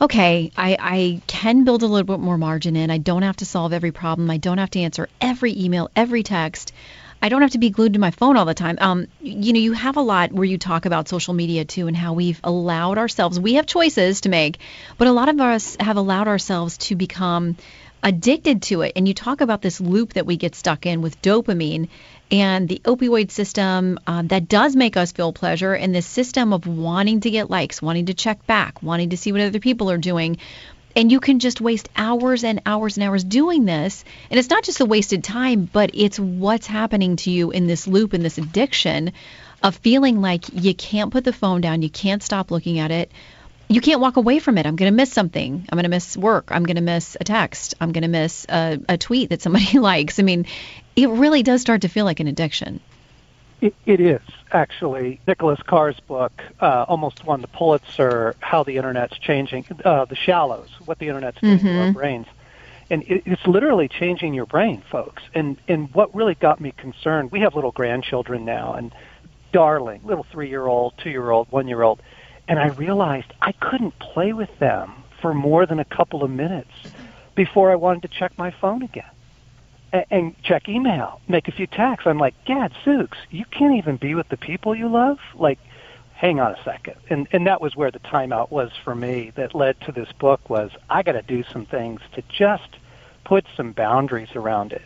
okay, 0.01 0.51
I, 0.57 0.77
I 0.79 1.21
can 1.27 1.63
build 1.63 1.83
a 1.83 1.87
little 1.87 2.17
bit 2.17 2.19
more 2.19 2.37
margin 2.37 2.75
in. 2.75 2.91
I 2.91 2.97
don't 2.97 3.23
have 3.23 3.37
to 3.37 3.45
solve 3.45 3.73
every 3.73 3.91
problem. 3.91 4.29
I 4.29 4.37
don't 4.37 4.57
have 4.57 4.71
to 4.71 4.81
answer 4.81 5.07
every 5.21 5.57
email, 5.57 5.89
every 5.95 6.23
text. 6.23 6.73
I 7.21 7.29
don't 7.29 7.41
have 7.41 7.51
to 7.51 7.57
be 7.57 7.69
glued 7.69 7.93
to 7.93 7.99
my 7.99 8.11
phone 8.11 8.37
all 8.37 8.45
the 8.45 8.53
time. 8.53 8.77
Um, 8.79 9.07
you 9.21 9.53
know, 9.53 9.59
you 9.59 9.73
have 9.73 9.97
a 9.97 10.01
lot 10.01 10.31
where 10.31 10.45
you 10.45 10.57
talk 10.57 10.85
about 10.85 11.07
social 11.07 11.33
media 11.33 11.65
too 11.65 11.87
and 11.87 11.97
how 11.97 12.13
we've 12.13 12.39
allowed 12.43 12.97
ourselves, 12.97 13.39
we 13.39 13.55
have 13.55 13.65
choices 13.65 14.21
to 14.21 14.29
make, 14.29 14.59
but 14.97 15.07
a 15.07 15.11
lot 15.11 15.29
of 15.29 15.39
us 15.39 15.75
have 15.79 15.97
allowed 15.97 16.27
ourselves 16.27 16.77
to 16.77 16.95
become 16.95 17.57
addicted 18.03 18.61
to 18.61 18.81
it. 18.81 18.93
And 18.95 19.07
you 19.07 19.13
talk 19.13 19.41
about 19.41 19.61
this 19.61 19.81
loop 19.81 20.13
that 20.13 20.25
we 20.25 20.37
get 20.37 20.55
stuck 20.55 20.85
in 20.85 21.01
with 21.01 21.21
dopamine 21.21 21.89
and 22.29 22.67
the 22.67 22.81
opioid 22.85 23.31
system 23.31 23.99
um, 24.05 24.27
that 24.27 24.47
does 24.47 24.75
make 24.75 24.97
us 24.97 25.11
feel 25.11 25.33
pleasure 25.33 25.73
and 25.73 25.95
this 25.95 26.05
system 26.05 26.53
of 26.53 26.67
wanting 26.67 27.21
to 27.21 27.31
get 27.31 27.49
likes, 27.49 27.81
wanting 27.81 28.07
to 28.07 28.13
check 28.13 28.45
back, 28.45 28.83
wanting 28.83 29.09
to 29.09 29.17
see 29.17 29.31
what 29.31 29.41
other 29.41 29.59
people 29.59 29.89
are 29.89 29.97
doing 29.97 30.37
and 30.97 31.11
you 31.11 31.19
can 31.19 31.37
just 31.37 31.61
waste 31.61 31.89
hours 31.95 32.43
and 32.43 32.59
hours 32.65 32.97
and 32.97 33.03
hours 33.05 33.23
doing 33.23 33.65
this. 33.65 34.03
And 34.31 34.39
it's 34.39 34.49
not 34.49 34.63
just 34.63 34.79
the 34.79 34.85
wasted 34.85 35.23
time, 35.23 35.69
but 35.71 35.91
it's 35.93 36.19
what's 36.19 36.65
happening 36.65 37.17
to 37.17 37.29
you 37.29 37.51
in 37.51 37.67
this 37.67 37.87
loop, 37.87 38.15
in 38.15 38.23
this 38.23 38.39
addiction 38.39 39.13
of 39.61 39.75
feeling 39.75 40.21
like 40.21 40.45
you 40.51 40.73
can't 40.73 41.11
put 41.11 41.23
the 41.23 41.31
phone 41.31 41.61
down, 41.61 41.83
you 41.83 41.89
can't 41.91 42.23
stop 42.23 42.49
looking 42.49 42.79
at 42.79 42.89
it. 42.89 43.11
you 43.69 43.79
can't 43.81 43.99
walk 43.99 44.17
away 44.17 44.39
from 44.39 44.57
it. 44.57 44.65
I'm 44.65 44.75
going 44.75 44.91
to 44.91 44.95
miss 44.95 45.11
something. 45.11 45.67
I'm 45.69 45.75
going 45.75 45.83
to 45.83 45.89
miss 45.89 46.17
work. 46.17 46.47
I'm 46.51 46.63
going 46.63 46.77
to 46.77 46.81
miss 46.81 47.15
a 47.19 47.23
text. 47.23 47.75
I'm 47.79 47.91
going 47.91 48.03
to 48.03 48.07
miss 48.07 48.45
a, 48.49 48.79
a 48.89 48.97
tweet 48.97 49.29
that 49.29 49.41
somebody 49.41 49.77
likes. 49.91 50.19
I 50.19 50.23
mean, 50.23 50.47
it 50.95 51.09
really 51.09 51.43
does 51.43 51.61
start 51.61 51.81
to 51.81 51.89
feel 51.89 52.05
like 52.05 52.21
an 52.21 52.27
addiction. 52.27 52.79
It, 53.59 53.73
it 53.85 53.99
is 53.99 54.21
actually. 54.51 55.19
Nicholas 55.27 55.59
Carr's 55.63 55.99
book 55.99 56.43
uh, 56.61 56.85
almost 56.87 57.25
won 57.25 57.41
the 57.41 57.47
Pulitzer. 57.47 58.35
How 58.39 58.63
the 58.63 58.77
Internet's 58.77 59.17
changing 59.17 59.65
uh, 59.83 60.05
the 60.05 60.15
shallows, 60.15 60.69
what 60.85 60.99
the 60.99 61.07
Internet's 61.07 61.41
doing 61.41 61.57
mm-hmm. 61.57 61.67
to 61.67 61.79
our 61.79 61.91
brains, 61.91 62.27
and 62.89 63.03
it, 63.03 63.23
it's 63.25 63.45
literally 63.47 63.87
changing 63.87 64.33
your 64.33 64.45
brain, 64.45 64.83
folks. 64.91 65.23
And 65.33 65.57
and 65.67 65.93
what 65.93 66.13
really 66.13 66.35
got 66.35 66.61
me 66.61 66.71
concerned, 66.71 67.31
we 67.31 67.39
have 67.39 67.55
little 67.55 67.71
grandchildren 67.71 68.45
now, 68.45 68.73
and 68.73 68.93
darling 69.51 70.01
little 70.03 70.25
three-year-old, 70.31 70.93
two-year-old, 70.97 71.51
one-year-old, 71.51 72.01
and 72.47 72.59
I 72.59 72.67
realized 72.67 73.33
I 73.41 73.53
couldn't 73.53 73.97
play 73.97 74.33
with 74.33 74.59
them 74.59 75.03
for 75.21 75.33
more 75.33 75.65
than 75.65 75.79
a 75.79 75.85
couple 75.85 76.23
of 76.23 76.29
minutes 76.29 76.71
before 77.33 77.71
I 77.71 77.75
wanted 77.75 78.03
to 78.03 78.07
check 78.09 78.37
my 78.37 78.51
phone 78.51 78.83
again 78.83 79.09
and, 79.91 80.05
and 80.09 80.43
check 80.43 80.69
email, 80.69 81.21
make 81.27 81.47
a 81.47 81.51
few 81.51 81.67
texts. 81.67 82.07
I'm 82.07 82.17
like, 82.17 82.35
Gad, 82.45 82.73
Sooks, 82.83 83.17
you 83.29 83.45
can't 83.45 83.75
even 83.75 83.97
be 83.97 84.15
with 84.15 84.29
the 84.29 84.37
people 84.37 84.75
you 84.75 84.89
love. 84.89 85.19
Like, 85.35 85.59
hang 86.13 86.39
on 86.39 86.53
a 86.53 86.63
second. 86.63 86.95
And 87.09 87.27
and 87.31 87.47
that 87.47 87.61
was 87.61 87.75
where 87.75 87.91
the 87.91 87.99
timeout 87.99 88.51
was 88.51 88.71
for 88.83 88.95
me. 88.95 89.31
That 89.35 89.55
led 89.55 89.79
to 89.81 89.91
this 89.91 90.11
book 90.19 90.49
was 90.49 90.71
I 90.89 91.03
got 91.03 91.13
to 91.13 91.21
do 91.21 91.43
some 91.51 91.65
things 91.65 92.01
to 92.13 92.23
just 92.29 92.69
put 93.23 93.45
some 93.55 93.71
boundaries 93.71 94.35
around 94.35 94.73
it. 94.73 94.81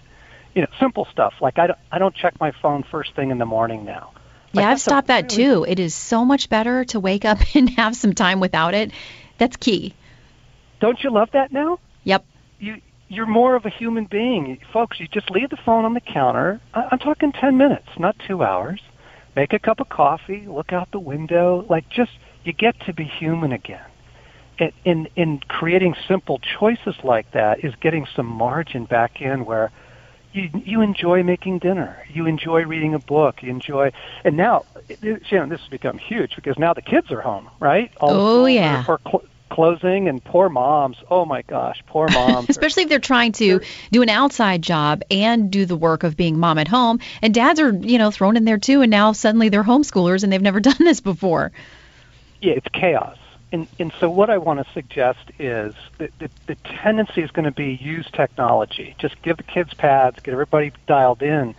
You 0.53 0.63
know, 0.63 0.67
simple 0.79 1.05
stuff 1.12 1.34
like 1.41 1.58
I 1.58 1.67
don't 1.67 1.79
I 1.91 2.00
don't 2.00 2.15
check 2.15 2.39
my 2.39 2.51
phone 2.51 2.84
first 2.84 3.15
thing 3.15 3.31
in 3.31 3.38
the 3.38 3.46
morning 3.46 3.86
now. 3.86 4.12
Like, 4.53 4.63
yeah, 4.63 4.72
I've 4.72 4.81
stopped 4.81 5.08
that 5.08 5.29
too. 5.29 5.65
It 5.65 5.79
is 5.79 5.96
so 5.96 6.25
much 6.25 6.50
better 6.50 6.84
to 6.86 7.00
wake 7.00 7.24
up 7.24 7.39
and 7.55 7.70
have 7.72 7.96
some 7.96 8.13
time 8.13 8.41
without 8.41 8.74
it. 8.74 8.91
That's 9.38 9.55
key. 9.55 9.93
Don't 10.81 11.01
you 11.03 11.12
love 11.12 11.29
that 11.31 11.53
now? 11.53 11.79
Yep. 12.03 12.25
You 12.60 12.81
you're 13.12 13.25
more 13.25 13.56
of 13.56 13.65
a 13.65 13.70
human 13.70 14.06
being, 14.06 14.58
folks. 14.72 14.98
You 15.00 15.08
just 15.08 15.30
leave 15.30 15.50
the 15.50 15.58
phone 15.58 15.84
on 15.84 15.94
the 15.94 16.00
counter. 16.00 16.62
I'm 16.74 16.98
talking 16.98 17.34
10 17.34 17.58
minutes, 17.58 17.88
not 18.00 18.15
2 18.25 18.41
hours. 18.41 18.80
Make 19.36 19.51
a 19.51 19.60
cup 19.60 19.82
of 19.82 19.89
coffee, 19.89 20.46
look 20.48 20.72
out 20.72 20.91
the 20.91 21.00
window, 21.00 21.65
like 21.70 21.89
just 21.89 22.12
you 22.46 22.53
get 22.53 22.80
to 22.86 22.94
be 22.94 23.03
human 23.03 23.51
again. 23.51 23.84
And 24.60 24.72
in, 24.86 25.08
in 25.18 25.39
creating 25.50 25.96
simple 26.08 26.39
choices 26.39 26.96
like 27.03 27.32
that 27.32 27.65
is 27.65 27.74
getting 27.82 28.08
some 28.15 28.27
margin 28.27 28.86
back 28.86 29.22
in 29.22 29.44
where 29.44 29.72
you 30.32 30.50
you 30.53 30.82
enjoy 30.82 31.24
making 31.24 31.60
dinner, 31.60 32.06
you 32.10 32.25
enjoy 32.25 32.63
reading 32.63 32.94
a 32.94 33.00
book, 33.00 33.44
you 33.44 33.50
enjoy, 33.50 33.91
and 34.24 34.38
now, 34.38 34.63
Shannon, 35.25 35.50
this 35.50 35.60
has 35.60 35.70
become 35.70 35.98
huge 35.98 36.38
because 36.38 36.58
now 36.58 36.74
the 36.74 36.82
kids 36.82 37.12
are 37.12 37.20
home, 37.20 37.50
right? 37.60 37.91
All 38.00 38.12
oh 38.12 38.46
yeah. 38.46 38.86
For 38.86 39.01
cl- 39.06 39.24
closing 39.51 40.08
and 40.08 40.24
poor 40.24 40.50
moms. 40.50 40.98
Oh 41.10 41.25
my 41.25 41.43
gosh, 41.43 41.84
poor 41.86 42.08
moms. 42.13 42.50
Especially 42.50 42.84
if 42.84 42.89
they're 42.89 43.00
trying 43.00 43.34
to 43.34 43.62
do 43.91 44.01
an 44.01 44.10
outside 44.10 44.62
job 44.62 45.03
and 45.12 45.51
do 45.51 45.65
the 45.65 45.75
work 45.75 46.03
of 46.03 46.17
being 46.17 46.39
mom 46.39 46.58
at 46.58 46.67
home, 46.67 47.00
and 47.22 47.34
dads 47.34 47.60
are 47.60 47.72
you 47.72 47.98
know 47.98 48.12
thrown 48.12 48.38
in 48.38 48.46
there 48.46 48.58
too, 48.58 48.81
and 48.81 48.89
now 48.89 49.12
suddenly 49.12 49.50
they're 49.50 49.63
homeschoolers 49.63 50.24
and 50.24 50.31
they've 50.31 50.41
never 50.41 50.60
done 50.72 50.77
this 50.79 51.00
before. 51.00 51.51
Yeah, 52.41 52.53
it's 52.53 52.67
chaos. 52.74 53.17
And, 53.53 53.67
and 53.79 53.91
so 54.00 54.10
what 54.10 54.29
I 54.29 54.38
want 54.38 54.65
to 54.65 54.74
suggest 54.74 55.20
is 55.38 55.74
that 55.98 56.17
the, 56.20 56.29
the 56.48 56.55
tendency 56.55 57.22
is 57.22 57.31
going 57.31 57.43
to 57.43 57.51
be 57.51 57.77
use 57.81 58.10
technology. 58.10 58.96
Just 58.98 59.22
give 59.22 59.36
the 59.36 59.43
kids 59.43 59.74
pads, 59.74 60.22
get 60.22 60.31
everybody 60.31 60.72
dialed 60.88 61.22
in. 61.22 61.53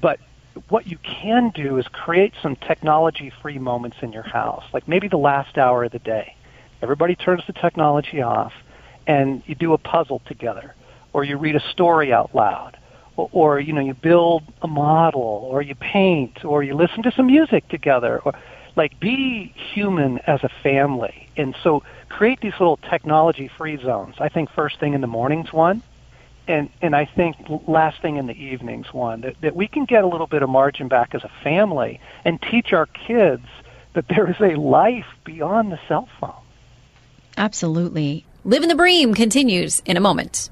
But 0.00 0.20
what 0.68 0.86
you 0.86 0.96
can 0.98 1.50
do 1.50 1.78
is 1.78 1.88
create 1.88 2.34
some 2.40 2.54
technology-free 2.54 3.58
moments 3.58 3.96
in 4.00 4.12
your 4.12 4.22
house, 4.22 4.64
like 4.72 4.86
maybe 4.86 5.08
the 5.08 5.18
last 5.18 5.58
hour 5.58 5.82
of 5.82 5.90
the 5.90 5.98
day. 5.98 6.33
Everybody 6.84 7.14
turns 7.16 7.40
the 7.46 7.54
technology 7.54 8.20
off, 8.20 8.52
and 9.06 9.42
you 9.46 9.54
do 9.54 9.72
a 9.72 9.78
puzzle 9.78 10.20
together, 10.26 10.74
or 11.14 11.24
you 11.24 11.38
read 11.38 11.56
a 11.56 11.70
story 11.70 12.12
out 12.12 12.34
loud, 12.34 12.76
or, 13.16 13.30
or 13.32 13.58
you 13.58 13.72
know 13.72 13.80
you 13.80 13.94
build 13.94 14.42
a 14.60 14.68
model, 14.68 15.48
or 15.50 15.62
you 15.62 15.74
paint, 15.74 16.44
or 16.44 16.62
you 16.62 16.74
listen 16.74 17.02
to 17.04 17.10
some 17.12 17.26
music 17.26 17.66
together, 17.70 18.20
or 18.22 18.34
like 18.76 19.00
be 19.00 19.54
human 19.72 20.18
as 20.26 20.44
a 20.44 20.50
family. 20.62 21.26
And 21.38 21.56
so 21.62 21.82
create 22.10 22.42
these 22.42 22.52
little 22.60 22.76
technology 22.76 23.48
free 23.56 23.82
zones. 23.82 24.16
I 24.18 24.28
think 24.28 24.50
first 24.50 24.78
thing 24.78 24.92
in 24.92 25.00
the 25.00 25.06
morning's 25.06 25.54
one 25.54 25.82
and 26.46 26.68
and 26.82 26.94
i 26.94 27.06
think 27.06 27.36
last 27.66 28.02
thing 28.02 28.16
in 28.16 28.26
the 28.26 28.34
evening's 28.34 28.92
one 28.92 29.22
that, 29.22 29.34
that 29.40 29.56
we 29.56 29.66
can 29.66 29.86
get 29.86 30.04
a 30.04 30.06
little 30.06 30.26
bit 30.26 30.42
of 30.42 30.50
margin 30.50 30.88
back 30.88 31.14
as 31.14 31.24
a 31.24 31.30
family 31.42 31.98
and 32.26 32.38
teach 32.42 32.74
our 32.74 32.84
kids 32.84 33.46
that 33.94 34.04
there 34.08 34.28
is 34.28 34.36
a 34.40 34.60
life 34.60 35.06
beyond 35.24 35.72
the 35.72 35.80
cell 35.88 36.06
phone 36.20 36.43
absolutely 37.36 38.26
Living 38.44 38.68
the 38.68 38.74
Bream 38.74 39.14
continues 39.14 39.80
in 39.86 39.96
a 39.96 40.00
moment 40.00 40.50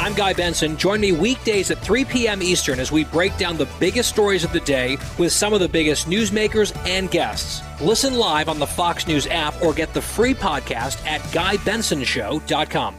I'm 0.00 0.14
Guy 0.14 0.32
Benson. 0.32 0.78
Join 0.78 0.98
me 0.98 1.12
weekdays 1.12 1.70
at 1.70 1.78
3 1.78 2.06
p.m. 2.06 2.42
Eastern 2.42 2.80
as 2.80 2.90
we 2.90 3.04
break 3.04 3.36
down 3.36 3.58
the 3.58 3.68
biggest 3.78 4.08
stories 4.08 4.44
of 4.44 4.52
the 4.52 4.60
day 4.60 4.96
with 5.18 5.30
some 5.30 5.52
of 5.52 5.60
the 5.60 5.68
biggest 5.68 6.08
newsmakers 6.08 6.74
and 6.88 7.10
guests. 7.10 7.62
Listen 7.82 8.14
live 8.14 8.48
on 8.48 8.58
the 8.58 8.66
Fox 8.66 9.06
News 9.06 9.26
app 9.26 9.62
or 9.62 9.74
get 9.74 9.92
the 9.92 10.00
free 10.00 10.32
podcast 10.32 11.06
at 11.06 11.20
GuyBensonShow.com. 11.32 12.94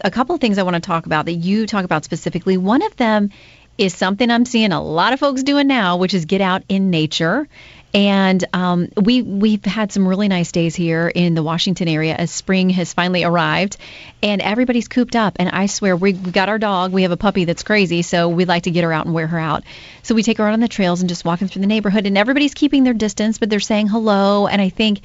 A 0.00 0.10
couple 0.10 0.34
of 0.34 0.40
things 0.40 0.56
I 0.56 0.62
want 0.62 0.74
to 0.74 0.80
talk 0.80 1.04
about 1.04 1.26
that 1.26 1.34
you 1.34 1.66
talk 1.66 1.84
about 1.84 2.04
specifically. 2.04 2.56
One 2.56 2.80
of 2.80 2.96
them 2.96 3.28
is 3.76 3.94
something 3.94 4.30
I'm 4.30 4.46
seeing 4.46 4.72
a 4.72 4.82
lot 4.82 5.12
of 5.12 5.20
folks 5.20 5.42
doing 5.42 5.66
now, 5.66 5.98
which 5.98 6.14
is 6.14 6.24
get 6.24 6.40
out 6.40 6.62
in 6.70 6.88
nature 6.88 7.46
and 7.94 8.44
um, 8.52 8.88
we 8.96 9.22
we've 9.22 9.64
had 9.64 9.92
some 9.92 10.08
really 10.08 10.28
nice 10.28 10.52
days 10.52 10.74
here 10.74 11.08
in 11.08 11.34
the 11.34 11.42
Washington 11.42 11.88
area 11.88 12.14
as 12.14 12.30
spring 12.30 12.70
has 12.70 12.92
finally 12.92 13.24
arrived, 13.24 13.76
and 14.22 14.40
everybody's 14.40 14.88
cooped 14.88 15.14
up. 15.14 15.36
And 15.38 15.48
I 15.50 15.66
swear 15.66 15.96
we 15.96 16.12
have 16.12 16.32
got 16.32 16.48
our 16.48 16.58
dog. 16.58 16.92
We 16.92 17.02
have 17.02 17.12
a 17.12 17.16
puppy 17.16 17.44
that's 17.44 17.62
crazy, 17.62 18.02
so 18.02 18.28
we'd 18.28 18.48
like 18.48 18.64
to 18.64 18.70
get 18.70 18.84
her 18.84 18.92
out 18.92 19.06
and 19.06 19.14
wear 19.14 19.26
her 19.26 19.38
out. 19.38 19.64
So 20.02 20.14
we 20.14 20.22
take 20.22 20.38
her 20.38 20.46
out 20.46 20.54
on 20.54 20.60
the 20.60 20.68
trails 20.68 21.00
and 21.00 21.08
just 21.08 21.24
walking 21.24 21.48
through 21.48 21.60
the 21.60 21.66
neighborhood, 21.66 22.06
and 22.06 22.16
everybody's 22.16 22.54
keeping 22.54 22.84
their 22.84 22.94
distance, 22.94 23.38
but 23.38 23.50
they're 23.50 23.60
saying 23.60 23.88
hello. 23.88 24.46
And 24.46 24.60
I 24.60 24.70
think 24.70 25.02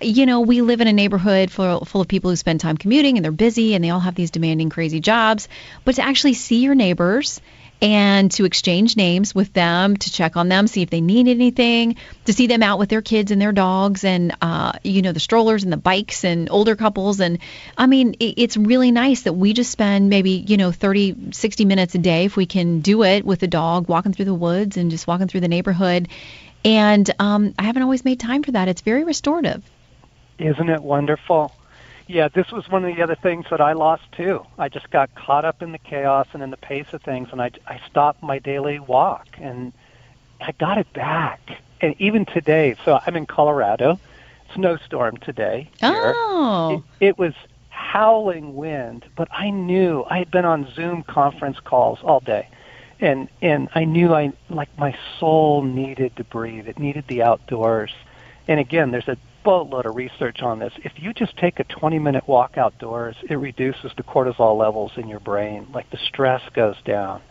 you 0.00 0.26
know, 0.26 0.40
we 0.40 0.60
live 0.60 0.82
in 0.82 0.88
a 0.88 0.92
neighborhood 0.92 1.50
full, 1.50 1.84
full 1.86 2.02
of 2.02 2.08
people 2.08 2.30
who 2.30 2.36
spend 2.36 2.60
time 2.60 2.76
commuting 2.76 3.16
and 3.16 3.24
they're 3.24 3.32
busy 3.32 3.74
and 3.74 3.82
they 3.82 3.90
all 3.90 4.00
have 4.00 4.14
these 4.14 4.30
demanding, 4.30 4.68
crazy 4.68 5.00
jobs. 5.00 5.48
But 5.86 5.94
to 5.94 6.02
actually 6.02 6.34
see 6.34 6.60
your 6.60 6.74
neighbors 6.74 7.40
and 7.82 8.30
to 8.32 8.44
exchange 8.44 8.96
names 8.96 9.34
with 9.34 9.52
them, 9.52 9.96
to 9.96 10.10
check 10.10 10.36
on 10.36 10.48
them, 10.48 10.66
see 10.66 10.82
if 10.82 10.88
they 10.88 11.00
need 11.00 11.28
anything, 11.28 11.96
to 12.24 12.32
see 12.32 12.46
them 12.46 12.62
out 12.62 12.78
with 12.78 12.88
their 12.88 13.02
kids 13.02 13.30
and 13.30 13.40
their 13.40 13.52
dogs 13.52 14.02
and, 14.04 14.34
uh, 14.40 14.72
you 14.82 15.02
know, 15.02 15.12
the 15.12 15.20
strollers 15.20 15.62
and 15.62 15.72
the 15.72 15.76
bikes 15.76 16.24
and 16.24 16.48
older 16.50 16.74
couples. 16.74 17.20
And 17.20 17.38
I 17.76 17.86
mean, 17.86 18.14
it, 18.14 18.34
it's 18.38 18.56
really 18.56 18.92
nice 18.92 19.22
that 19.22 19.34
we 19.34 19.52
just 19.52 19.70
spend 19.70 20.08
maybe, 20.08 20.30
you 20.30 20.56
know, 20.56 20.72
30, 20.72 21.32
60 21.32 21.64
minutes 21.66 21.94
a 21.94 21.98
day 21.98 22.24
if 22.24 22.36
we 22.36 22.46
can 22.46 22.80
do 22.80 23.02
it 23.02 23.24
with 23.26 23.42
a 23.42 23.48
dog, 23.48 23.88
walking 23.88 24.12
through 24.12 24.24
the 24.24 24.34
woods 24.34 24.76
and 24.76 24.90
just 24.90 25.06
walking 25.06 25.28
through 25.28 25.40
the 25.40 25.48
neighborhood. 25.48 26.08
And 26.64 27.08
um, 27.18 27.54
I 27.58 27.64
haven't 27.64 27.82
always 27.82 28.04
made 28.04 28.18
time 28.18 28.42
for 28.42 28.52
that. 28.52 28.68
It's 28.68 28.80
very 28.80 29.04
restorative. 29.04 29.62
Isn't 30.38 30.68
it 30.68 30.82
wonderful? 30.82 31.52
Yeah, 32.08 32.28
this 32.28 32.52
was 32.52 32.68
one 32.68 32.84
of 32.84 32.94
the 32.94 33.02
other 33.02 33.16
things 33.16 33.46
that 33.50 33.60
I 33.60 33.72
lost 33.72 34.04
too. 34.12 34.46
I 34.58 34.68
just 34.68 34.90
got 34.90 35.14
caught 35.14 35.44
up 35.44 35.60
in 35.60 35.72
the 35.72 35.78
chaos 35.78 36.28
and 36.32 36.42
in 36.42 36.50
the 36.50 36.56
pace 36.56 36.86
of 36.92 37.02
things, 37.02 37.28
and 37.32 37.42
I, 37.42 37.50
I 37.66 37.80
stopped 37.90 38.22
my 38.22 38.38
daily 38.38 38.78
walk, 38.78 39.26
and 39.40 39.72
I 40.40 40.52
got 40.52 40.78
it 40.78 40.92
back. 40.92 41.40
And 41.80 41.94
even 41.98 42.24
today, 42.24 42.76
so 42.84 43.00
I'm 43.04 43.16
in 43.16 43.26
Colorado, 43.26 43.98
snowstorm 44.54 45.16
today. 45.16 45.68
Here. 45.80 46.12
Oh. 46.16 46.84
It, 47.00 47.06
it 47.08 47.18
was 47.18 47.34
howling 47.70 48.54
wind, 48.54 49.04
but 49.16 49.28
I 49.32 49.50
knew 49.50 50.04
I 50.08 50.18
had 50.18 50.30
been 50.30 50.44
on 50.44 50.70
Zoom 50.74 51.02
conference 51.02 51.58
calls 51.60 51.98
all 52.02 52.20
day, 52.20 52.48
and 53.00 53.28
and 53.42 53.68
I 53.74 53.84
knew 53.84 54.14
I 54.14 54.32
like 54.48 54.68
my 54.78 54.96
soul 55.18 55.62
needed 55.62 56.16
to 56.16 56.24
breathe. 56.24 56.68
It 56.68 56.78
needed 56.78 57.06
the 57.08 57.22
outdoors. 57.22 57.92
And 58.48 58.60
again, 58.60 58.92
there's 58.92 59.08
a 59.08 59.16
boatload 59.46 59.86
of 59.86 59.94
research 59.94 60.42
on 60.42 60.58
this. 60.58 60.72
If 60.82 60.94
you 60.96 61.14
just 61.14 61.36
take 61.36 61.60
a 61.60 61.64
20 61.64 62.00
minute 62.00 62.26
walk 62.26 62.58
outdoors, 62.58 63.14
it 63.30 63.36
reduces 63.36 63.92
the 63.96 64.02
cortisol 64.02 64.58
levels 64.58 64.90
in 64.96 65.06
your 65.06 65.20
brain. 65.20 65.68
Like 65.72 65.88
the 65.90 65.98
stress 65.98 66.42
goes 66.52 66.74
down 66.84 67.22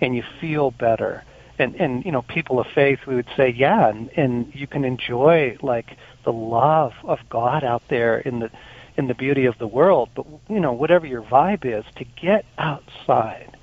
and 0.00 0.14
you 0.14 0.22
feel 0.40 0.70
better. 0.70 1.24
And, 1.58 1.74
and 1.74 2.04
you 2.04 2.12
know, 2.12 2.22
people 2.22 2.60
of 2.60 2.68
faith, 2.72 3.00
we 3.04 3.16
would 3.16 3.26
say, 3.36 3.48
yeah, 3.48 3.88
and, 3.88 4.10
and 4.16 4.54
you 4.54 4.68
can 4.68 4.84
enjoy 4.84 5.56
like 5.60 5.96
the 6.22 6.32
love 6.32 6.92
of 7.02 7.18
God 7.28 7.64
out 7.64 7.82
there 7.88 8.18
in 8.18 8.38
the, 8.38 8.50
in 8.96 9.08
the 9.08 9.14
beauty 9.14 9.46
of 9.46 9.58
the 9.58 9.66
world. 9.66 10.10
But, 10.14 10.24
you 10.48 10.60
know, 10.60 10.72
whatever 10.72 11.04
your 11.04 11.22
vibe 11.22 11.64
is, 11.64 11.84
to 11.96 12.04
get 12.04 12.44
outside 12.58 13.56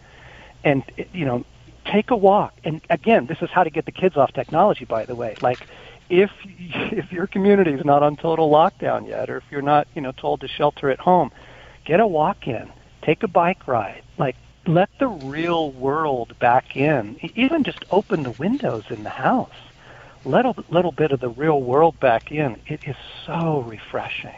and, 0.66 0.84
you 1.14 1.24
know, 1.24 1.46
take 1.86 2.12
a 2.12 2.18
walk. 2.18 2.54
And 2.66 2.82
again, 2.90 3.28
this 3.28 3.38
is 3.42 3.50
how 3.50 3.64
to 3.64 3.70
get 3.70 3.86
the 3.86 3.94
kids 3.94 4.18
off 4.18 4.34
technology, 4.34 4.84
by 4.84 5.06
the 5.06 5.16
way. 5.16 5.36
Like, 5.42 5.60
if 6.22 6.30
if 6.46 7.12
your 7.12 7.26
community 7.26 7.72
is 7.72 7.84
not 7.84 8.04
on 8.04 8.16
total 8.16 8.52
lockdown 8.52 9.08
yet, 9.08 9.30
or 9.30 9.38
if 9.38 9.44
you're 9.50 9.64
not 9.64 9.88
you 9.96 10.02
know 10.02 10.12
told 10.12 10.42
to 10.42 10.48
shelter 10.48 10.90
at 10.92 11.00
home, 11.00 11.32
get 11.86 12.00
a 12.00 12.08
walk 12.08 12.48
in, 12.48 12.72
take 13.02 13.24
a 13.24 13.28
bike 13.28 13.68
ride, 13.68 14.04
like 14.18 14.36
let 14.68 14.90
the 15.00 15.08
real 15.08 15.72
world 15.72 16.38
back 16.40 16.76
in. 16.76 17.18
Even 17.36 17.64
just 17.64 17.84
open 17.90 18.24
the 18.24 18.32
windows 18.32 18.84
in 18.90 19.04
the 19.04 19.10
house. 19.10 19.50
let 20.26 20.46
a 20.46 20.54
little 20.70 20.92
bit 20.94 21.12
of 21.12 21.20
the 21.20 21.30
real 21.30 21.62
world 21.62 22.00
back 22.00 22.32
in, 22.32 22.58
it 22.68 22.80
is 22.86 22.96
so 23.26 23.60
refreshing. 23.68 24.36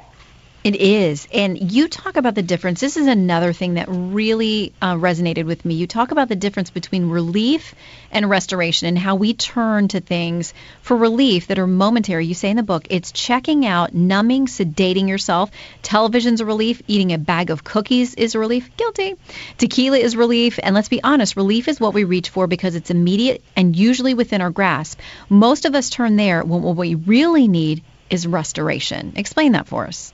It 0.66 0.78
is. 0.78 1.28
And 1.32 1.72
you 1.72 1.88
talk 1.88 2.18
about 2.18 2.34
the 2.34 2.42
difference. 2.42 2.82
This 2.82 2.98
is 2.98 3.06
another 3.06 3.54
thing 3.54 3.76
that 3.76 3.86
really 3.88 4.74
uh, 4.82 4.96
resonated 4.96 5.46
with 5.46 5.64
me. 5.64 5.76
You 5.76 5.86
talk 5.86 6.10
about 6.10 6.28
the 6.28 6.36
difference 6.36 6.72
between 6.72 7.10
relief 7.10 7.76
and 8.10 8.28
restoration 8.28 8.88
and 8.88 8.98
how 8.98 9.14
we 9.14 9.36
turn 9.36 9.90
to 9.90 10.00
things 10.00 10.56
for 10.82 10.98
relief 10.98 11.46
that 11.50 11.60
are 11.60 11.68
momentary. 11.68 12.26
You 12.26 12.34
say 12.34 12.50
in 12.50 12.58
the 12.58 12.64
book, 12.64 12.88
it's 12.90 13.12
checking 13.12 13.64
out, 13.64 13.94
numbing, 13.94 14.48
sedating 14.48 15.08
yourself. 15.08 15.52
Television's 15.84 16.42
a 16.42 16.46
relief. 16.46 16.82
Eating 16.88 17.14
a 17.14 17.20
bag 17.20 17.52
of 17.52 17.64
cookies 17.64 18.16
is 18.16 18.34
a 18.34 18.40
relief. 18.40 18.76
Guilty. 18.76 19.18
Tequila 19.60 20.00
is 20.00 20.16
relief. 20.16 20.58
And 20.64 20.74
let's 20.74 20.90
be 20.90 21.04
honest, 21.04 21.36
relief 21.36 21.68
is 21.68 21.80
what 21.80 21.94
we 21.94 22.06
reach 22.06 22.30
for 22.30 22.48
because 22.48 22.74
it's 22.74 22.90
immediate 22.90 23.44
and 23.56 23.76
usually 23.76 24.16
within 24.16 24.42
our 24.42 24.50
grasp. 24.50 25.00
Most 25.30 25.66
of 25.66 25.76
us 25.76 25.92
turn 25.92 26.16
there 26.16 26.44
when 26.44 26.64
what 26.64 26.76
we 26.76 26.96
really 26.96 27.48
need 27.48 27.84
is 28.10 28.26
restoration. 28.26 29.14
Explain 29.16 29.52
that 29.52 29.68
for 29.68 29.86
us. 29.86 30.12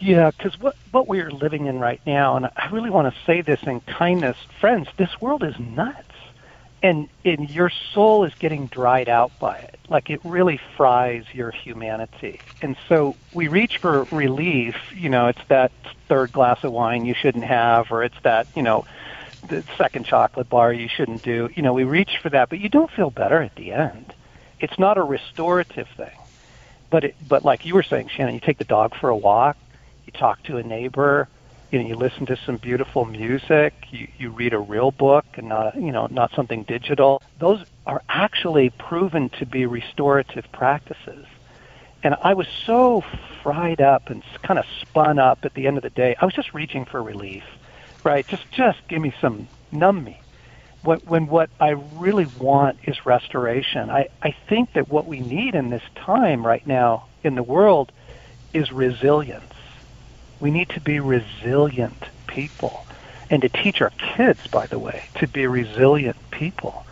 Yeah, 0.00 0.30
because 0.30 0.58
what 0.60 0.76
what 0.90 1.08
we 1.08 1.20
are 1.20 1.30
living 1.30 1.66
in 1.66 1.78
right 1.78 2.00
now, 2.06 2.36
and 2.36 2.46
I 2.46 2.68
really 2.70 2.90
want 2.90 3.12
to 3.12 3.20
say 3.24 3.40
this 3.40 3.60
in 3.62 3.80
kindness, 3.80 4.36
friends, 4.60 4.88
this 4.96 5.20
world 5.20 5.42
is 5.42 5.58
nuts, 5.58 6.14
and 6.82 7.08
and 7.24 7.48
your 7.48 7.70
soul 7.94 8.24
is 8.24 8.32
getting 8.38 8.66
dried 8.66 9.08
out 9.08 9.32
by 9.38 9.58
it. 9.58 9.78
Like 9.88 10.10
it 10.10 10.20
really 10.24 10.60
fries 10.76 11.24
your 11.32 11.50
humanity, 11.50 12.40
and 12.60 12.76
so 12.88 13.16
we 13.32 13.48
reach 13.48 13.78
for 13.78 14.04
relief. 14.10 14.76
You 14.94 15.08
know, 15.08 15.28
it's 15.28 15.40
that 15.48 15.72
third 16.08 16.32
glass 16.32 16.62
of 16.62 16.72
wine 16.72 17.06
you 17.06 17.14
shouldn't 17.14 17.44
have, 17.44 17.90
or 17.90 18.04
it's 18.04 18.18
that 18.22 18.48
you 18.54 18.62
know 18.62 18.84
the 19.48 19.64
second 19.78 20.04
chocolate 20.04 20.48
bar 20.50 20.72
you 20.72 20.88
shouldn't 20.88 21.22
do. 21.22 21.48
You 21.54 21.62
know, 21.62 21.72
we 21.72 21.84
reach 21.84 22.18
for 22.22 22.28
that, 22.30 22.50
but 22.50 22.60
you 22.60 22.68
don't 22.68 22.90
feel 22.90 23.10
better 23.10 23.40
at 23.40 23.54
the 23.54 23.72
end. 23.72 24.12
It's 24.60 24.78
not 24.78 24.98
a 24.98 25.02
restorative 25.02 25.88
thing. 25.96 26.18
But 26.88 27.04
it, 27.04 27.16
but 27.26 27.44
like 27.44 27.64
you 27.66 27.74
were 27.74 27.82
saying, 27.82 28.08
Shannon, 28.14 28.34
you 28.34 28.40
take 28.40 28.58
the 28.58 28.64
dog 28.64 28.94
for 29.00 29.08
a 29.08 29.16
walk 29.16 29.56
talk 30.16 30.42
to 30.44 30.56
a 30.56 30.62
neighbor, 30.62 31.28
you 31.70 31.82
know, 31.82 31.88
you 31.88 31.96
listen 31.96 32.26
to 32.26 32.36
some 32.46 32.56
beautiful 32.56 33.04
music, 33.04 33.74
you, 33.90 34.08
you 34.18 34.30
read 34.30 34.52
a 34.52 34.58
real 34.58 34.90
book 34.90 35.24
and 35.34 35.48
not, 35.48 35.74
you 35.74 35.92
know, 35.92 36.06
not 36.10 36.32
something 36.32 36.62
digital. 36.62 37.22
Those 37.38 37.64
are 37.86 38.02
actually 38.08 38.70
proven 38.70 39.30
to 39.30 39.46
be 39.46 39.66
restorative 39.66 40.50
practices. 40.52 41.26
And 42.02 42.14
I 42.22 42.34
was 42.34 42.46
so 42.66 43.02
fried 43.42 43.80
up 43.80 44.10
and 44.10 44.22
kind 44.42 44.58
of 44.58 44.66
spun 44.80 45.18
up 45.18 45.44
at 45.44 45.54
the 45.54 45.66
end 45.66 45.76
of 45.76 45.82
the 45.82 45.90
day. 45.90 46.14
I 46.20 46.24
was 46.24 46.34
just 46.34 46.54
reaching 46.54 46.84
for 46.84 47.02
relief, 47.02 47.44
right? 48.04 48.26
Just, 48.26 48.48
just 48.52 48.78
give 48.86 49.02
me 49.02 49.12
some, 49.20 49.48
numb 49.72 50.04
me. 50.04 50.20
When, 50.82 51.00
when 51.00 51.26
what 51.26 51.50
I 51.58 51.70
really 51.70 52.26
want 52.38 52.78
is 52.84 53.04
restoration. 53.04 53.90
I, 53.90 54.08
I 54.22 54.36
think 54.48 54.74
that 54.74 54.88
what 54.88 55.06
we 55.06 55.18
need 55.18 55.56
in 55.56 55.70
this 55.70 55.82
time 55.96 56.46
right 56.46 56.64
now 56.64 57.06
in 57.24 57.34
the 57.34 57.42
world 57.42 57.90
is 58.54 58.70
resilience 58.70 59.52
we 60.40 60.50
need 60.50 60.68
to 60.70 60.80
be 60.80 61.00
resilient 61.00 62.04
people 62.26 62.86
and 63.30 63.42
to 63.42 63.48
teach 63.48 63.80
our 63.80 63.92
kids, 64.16 64.40
by 64.46 64.66
the 64.66 64.78
way, 64.78 65.04
to 65.16 65.26
be 65.26 65.46
resilient 65.46 66.16
people. 66.30 66.84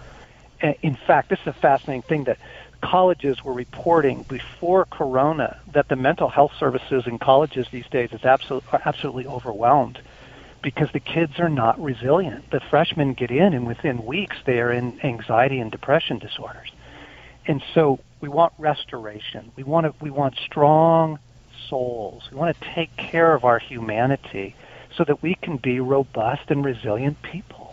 In 0.83 0.97
fact, 1.07 1.29
this 1.31 1.39
is 1.41 1.49
a 1.49 1.53
fascinating 1.53 2.03
thing 2.03 2.25
that 2.25 2.39
colleges 2.83 3.43
were 3.45 3.53
reporting 3.53 4.25
before 4.29 4.85
Corona 4.87 5.59
that 5.73 5.89
the 5.89 5.97
mental 5.97 6.29
health 6.29 6.53
services 6.59 7.05
in 7.07 7.19
colleges 7.19 7.67
these 7.71 7.87
days 7.91 8.11
is 8.13 8.25
absolutely, 8.25 8.69
are 8.73 8.83
absolutely 8.85 9.27
overwhelmed 9.27 9.99
because 10.63 10.89
the 10.93 11.01
kids 11.01 11.39
are 11.39 11.49
not 11.49 11.81
resilient. 11.81 12.51
The 12.51 12.61
freshmen 12.71 13.13
get 13.13 13.31
in, 13.31 13.53
and 13.53 13.67
within 13.67 14.05
weeks 14.05 14.37
they 14.47 14.61
are 14.61 14.73
in 14.73 14.99
anxiety 15.05 15.59
and 15.59 15.71
depression 15.71 16.19
disorders. 16.19 16.71
And 17.47 17.63
so 17.75 18.01
we 18.21 18.29
want 18.29 18.55
restoration. 18.59 19.53
We 19.57 19.63
want 19.63 19.87
to, 19.87 19.95
we 20.01 20.11
want 20.11 20.37
strong 20.47 21.19
souls. 21.69 22.23
We 22.31 22.39
want 22.39 22.57
to 22.61 22.75
take 22.75 22.91
care 22.97 23.35
of 23.35 23.45
our 23.45 23.59
humanity 23.59 24.55
so 24.97 25.05
that 25.07 25.23
we 25.23 25.37
can 25.43 25.59
be 25.63 25.81
robust 25.81 26.43
and 26.49 26.65
resilient 26.65 27.19
people. 27.23 27.64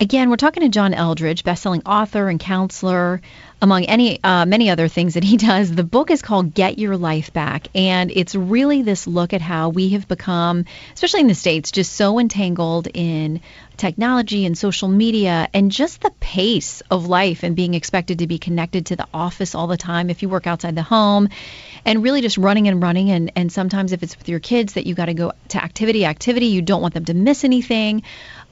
Again, 0.00 0.28
we're 0.28 0.36
talking 0.36 0.64
to 0.64 0.68
John 0.68 0.92
Eldredge, 0.92 1.44
best-selling 1.44 1.82
author 1.86 2.28
and 2.28 2.40
counselor, 2.40 3.22
among 3.62 3.84
any 3.84 4.22
uh, 4.24 4.44
many 4.44 4.68
other 4.68 4.88
things 4.88 5.14
that 5.14 5.22
he 5.22 5.36
does. 5.50 5.72
The 5.72 5.84
book 5.84 6.10
is 6.10 6.20
called 6.20 6.52
Get 6.52 6.80
Your 6.80 6.96
Life 6.96 7.32
Back, 7.32 7.68
and 7.76 8.10
it's 8.10 8.34
really 8.34 8.82
this 8.82 9.06
look 9.06 9.32
at 9.32 9.40
how 9.40 9.68
we 9.68 9.90
have 9.90 10.08
become, 10.08 10.64
especially 10.94 11.20
in 11.20 11.28
the 11.28 11.34
states, 11.34 11.70
just 11.70 11.92
so 11.92 12.18
entangled 12.18 12.88
in 12.92 13.40
technology 13.76 14.46
and 14.46 14.58
social 14.58 14.88
media 14.88 15.48
and 15.54 15.70
just 15.70 16.00
the 16.00 16.10
pace 16.20 16.80
of 16.90 17.06
life 17.06 17.42
and 17.42 17.56
being 17.56 17.74
expected 17.74 18.20
to 18.20 18.26
be 18.26 18.38
connected 18.38 18.86
to 18.86 18.96
the 18.96 19.06
office 19.12 19.54
all 19.54 19.66
the 19.66 19.76
time 19.76 20.10
if 20.10 20.22
you 20.22 20.28
work 20.28 20.46
outside 20.46 20.76
the 20.76 20.82
home 20.82 21.28
and 21.84 22.02
really 22.02 22.20
just 22.20 22.38
running 22.38 22.68
and 22.68 22.80
running 22.80 23.10
and 23.10 23.32
and 23.34 23.50
sometimes 23.50 23.92
if 23.92 24.02
it's 24.02 24.16
with 24.16 24.28
your 24.28 24.38
kids 24.38 24.74
that 24.74 24.86
you 24.86 24.94
got 24.94 25.06
to 25.06 25.14
go 25.14 25.32
to 25.48 25.62
activity 25.62 26.04
activity 26.04 26.46
you 26.46 26.62
don't 26.62 26.82
want 26.82 26.94
them 26.94 27.04
to 27.04 27.14
miss 27.14 27.42
anything 27.42 28.02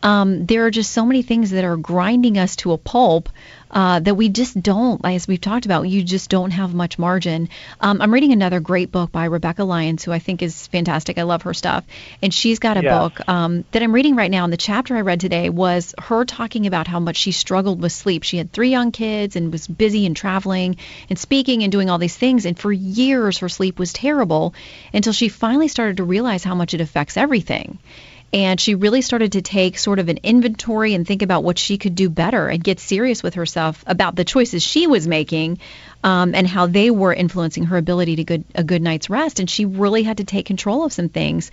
um, 0.02 0.46
there 0.46 0.66
are 0.66 0.70
just 0.70 0.92
so 0.92 1.06
many 1.06 1.22
things 1.22 1.50
that 1.50 1.64
are 1.64 1.76
grinding 1.76 2.38
us 2.38 2.56
to 2.56 2.72
a 2.72 2.78
pulp 2.78 3.28
uh, 3.72 4.00
that 4.00 4.14
we 4.14 4.28
just 4.28 4.60
don't, 4.60 5.00
as 5.04 5.26
we've 5.26 5.40
talked 5.40 5.64
about, 5.64 5.88
you 5.88 6.02
just 6.02 6.28
don't 6.28 6.50
have 6.50 6.74
much 6.74 6.98
margin. 6.98 7.48
Um, 7.80 8.02
I'm 8.02 8.12
reading 8.12 8.32
another 8.32 8.60
great 8.60 8.92
book 8.92 9.10
by 9.10 9.24
Rebekah 9.24 9.64
Lyons, 9.64 10.04
who 10.04 10.12
I 10.12 10.18
think 10.18 10.42
is 10.42 10.66
fantastic. 10.66 11.18
I 11.18 11.22
love 11.22 11.42
her 11.42 11.54
stuff. 11.54 11.84
And 12.20 12.34
she's 12.34 12.58
got 12.58 12.76
a 12.76 12.82
book 12.82 13.26
um, 13.28 13.64
that 13.72 13.82
I'm 13.82 13.92
reading 13.92 14.14
right 14.14 14.30
now. 14.30 14.44
And 14.44 14.52
the 14.52 14.58
chapter 14.58 14.94
I 14.94 15.00
read 15.00 15.20
today 15.20 15.48
was 15.48 15.94
her 15.98 16.24
talking 16.26 16.66
about 16.66 16.86
how 16.86 17.00
much 17.00 17.16
she 17.16 17.32
struggled 17.32 17.80
with 17.80 17.92
sleep. 17.92 18.24
She 18.24 18.36
had 18.36 18.52
three 18.52 18.70
young 18.70 18.92
kids 18.92 19.36
and 19.36 19.50
was 19.50 19.66
busy 19.66 20.04
and 20.04 20.14
traveling 20.14 20.76
and 21.08 21.18
speaking 21.18 21.62
and 21.62 21.72
doing 21.72 21.88
all 21.88 21.98
these 21.98 22.16
things. 22.16 22.44
And 22.44 22.58
for 22.58 22.70
years, 22.70 23.38
her 23.38 23.48
sleep 23.48 23.78
was 23.78 23.94
terrible 23.94 24.54
until 24.92 25.14
she 25.14 25.30
finally 25.30 25.68
started 25.68 25.96
to 25.96 26.04
realize 26.04 26.44
how 26.44 26.54
much 26.54 26.74
it 26.74 26.82
affects 26.82 27.16
everything 27.16 27.78
and 28.32 28.58
she 28.58 28.74
really 28.74 29.02
started 29.02 29.32
to 29.32 29.42
take 29.42 29.76
sort 29.76 29.98
of 29.98 30.08
an 30.08 30.18
inventory 30.22 30.94
and 30.94 31.06
think 31.06 31.20
about 31.20 31.44
what 31.44 31.58
she 31.58 31.76
could 31.76 31.94
do 31.94 32.08
better 32.08 32.48
and 32.48 32.64
get 32.64 32.80
serious 32.80 33.22
with 33.22 33.34
herself 33.34 33.84
about 33.86 34.16
the 34.16 34.24
choices 34.24 34.62
she 34.62 34.86
was 34.86 35.06
making 35.06 35.58
um, 36.02 36.34
and 36.34 36.46
how 36.46 36.66
they 36.66 36.90
were 36.90 37.12
influencing 37.12 37.64
her 37.64 37.76
ability 37.76 38.16
to 38.16 38.24
good 38.24 38.44
a 38.54 38.64
good 38.64 38.80
night's 38.80 39.10
rest. 39.10 39.38
And 39.38 39.50
she 39.50 39.66
really 39.66 40.02
had 40.02 40.16
to 40.16 40.24
take 40.24 40.46
control 40.46 40.84
of 40.84 40.92
some 40.92 41.10
things, 41.10 41.50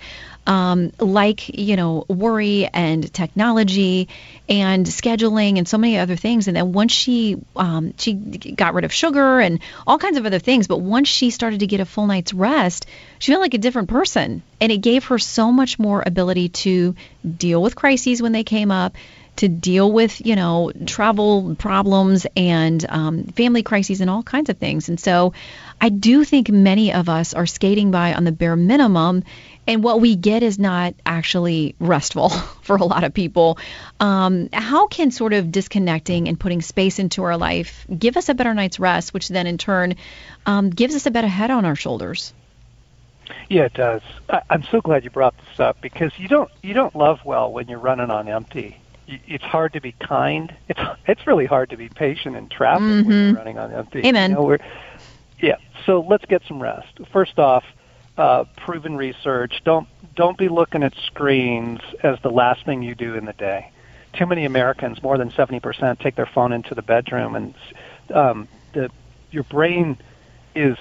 um, 0.49 0.91
like 0.99 1.47
you 1.47 1.75
know 1.75 2.05
worry 2.07 2.67
and 2.73 3.13
technology 3.13 4.09
and 4.49 4.83
scheduling 4.87 5.59
and 5.59 5.67
so 5.67 5.77
many 5.77 5.99
other 5.99 6.15
things. 6.15 6.47
And 6.47 6.57
then 6.57 6.73
once 6.73 6.91
she 6.91 7.37
um, 7.55 7.93
she 7.97 8.13
got 8.13 8.73
rid 8.73 8.83
of 8.83 8.91
sugar 8.91 9.39
and 9.39 9.59
all 9.85 9.99
kinds 9.99 10.17
of 10.17 10.25
other 10.25 10.39
things, 10.39 10.67
but 10.67 10.81
once 10.81 11.07
she 11.07 11.29
started 11.29 11.59
to 11.59 11.67
get 11.67 11.79
a 11.79 11.85
full 11.85 12.07
night's 12.07 12.33
rest, 12.33 12.87
she 13.19 13.31
felt 13.31 13.41
like 13.41 13.53
a 13.53 13.59
different 13.59 13.89
person, 13.89 14.41
and 14.59 14.71
it 14.71 14.79
gave 14.79 15.05
her 15.05 15.19
so 15.19 15.51
much 15.51 15.77
more 15.77 16.03
ability 16.03 16.49
to 16.49 16.95
deal 17.37 17.61
with 17.61 17.75
crises 17.75 18.19
when 18.19 18.31
they 18.31 18.43
came 18.43 18.71
up 18.71 18.95
to 19.39 19.47
deal 19.47 19.89
with, 19.89 20.25
you 20.25 20.35
know, 20.35 20.69
travel 20.85 21.55
problems 21.55 22.27
and 22.35 22.85
um, 22.89 23.23
family 23.23 23.63
crises 23.63 24.01
and 24.01 24.09
all 24.09 24.21
kinds 24.21 24.49
of 24.49 24.57
things. 24.57 24.89
And 24.89 24.99
so 24.99 25.31
I 25.79 25.87
do 25.87 26.25
think 26.25 26.49
many 26.49 26.91
of 26.91 27.07
us 27.07 27.33
are 27.33 27.45
skating 27.45 27.89
by 27.89 28.13
on 28.13 28.25
the 28.25 28.33
bare 28.33 28.57
minimum. 28.57 29.23
And 29.67 29.83
what 29.83 30.01
we 30.01 30.15
get 30.15 30.41
is 30.41 30.57
not 30.57 30.95
actually 31.05 31.75
restful 31.79 32.29
for 32.61 32.77
a 32.77 32.83
lot 32.83 33.03
of 33.03 33.13
people. 33.13 33.59
Um, 33.99 34.49
how 34.51 34.87
can 34.87 35.11
sort 35.11 35.33
of 35.33 35.51
disconnecting 35.51 36.27
and 36.27 36.39
putting 36.39 36.61
space 36.61 36.99
into 36.99 37.23
our 37.23 37.37
life 37.37 37.85
give 37.95 38.17
us 38.17 38.29
a 38.29 38.33
better 38.33 38.53
night's 38.53 38.79
rest, 38.79 39.13
which 39.13 39.27
then 39.27 39.47
in 39.47 39.57
turn 39.57 39.95
um, 40.45 40.69
gives 40.69 40.95
us 40.95 41.05
a 41.05 41.11
better 41.11 41.27
head 41.27 41.51
on 41.51 41.65
our 41.65 41.75
shoulders? 41.75 42.33
Yeah, 43.47 43.65
it 43.65 43.73
does. 43.73 44.01
I, 44.27 44.41
I'm 44.49 44.63
so 44.63 44.81
glad 44.81 45.03
you 45.03 45.11
brought 45.11 45.35
this 45.37 45.59
up 45.59 45.81
because 45.81 46.11
you 46.17 46.27
don't 46.27 46.49
you 46.63 46.73
don't 46.73 46.95
love 46.95 47.23
well 47.23 47.51
when 47.51 47.67
you're 47.67 47.77
running 47.77 48.09
on 48.09 48.27
empty 48.27 48.79
it's 49.27 49.43
hard 49.43 49.73
to 49.73 49.81
be 49.81 49.91
kind. 49.93 50.53
It's 50.67 50.79
it's 51.07 51.25
really 51.27 51.45
hard 51.45 51.71
to 51.71 51.77
be 51.77 51.89
patient 51.89 52.35
in 52.35 52.49
traffic 52.49 52.83
mm-hmm. 52.83 53.07
when 53.07 53.17
you're 53.17 53.27
mm-hmm. 53.27 53.37
running 53.37 53.57
on 53.57 53.73
empty. 53.73 54.05
Amen. 54.05 54.31
You 54.31 54.35
know, 54.35 54.57
yeah. 55.41 55.55
So 55.85 56.05
let's 56.07 56.25
get 56.25 56.43
some 56.47 56.61
rest. 56.61 56.87
First 57.11 57.39
off, 57.39 57.63
uh, 58.19 58.43
proven 58.57 58.97
research. 58.97 59.61
Don't 59.63 59.87
don't 60.15 60.37
be 60.37 60.49
looking 60.49 60.83
at 60.83 60.93
screens 61.05 61.79
as 62.03 62.19
the 62.21 62.29
last 62.29 62.65
thing 62.65 62.83
you 62.83 62.93
do 62.93 63.15
in 63.15 63.23
the 63.25 63.33
day. 63.33 63.71
Too 64.13 64.25
many 64.25 64.43
Americans, 64.43 65.01
more 65.01 65.17
than 65.17 65.31
seventy 65.31 65.61
percent, 65.61 66.01
take 66.01 66.15
their 66.15 66.25
phone 66.25 66.51
into 66.51 66.75
the 66.75 66.81
bedroom, 66.81 67.35
and 67.35 67.53
um, 68.13 68.47
the 68.73 68.91
your 69.31 69.43
brain 69.43 69.97
is 70.53 70.77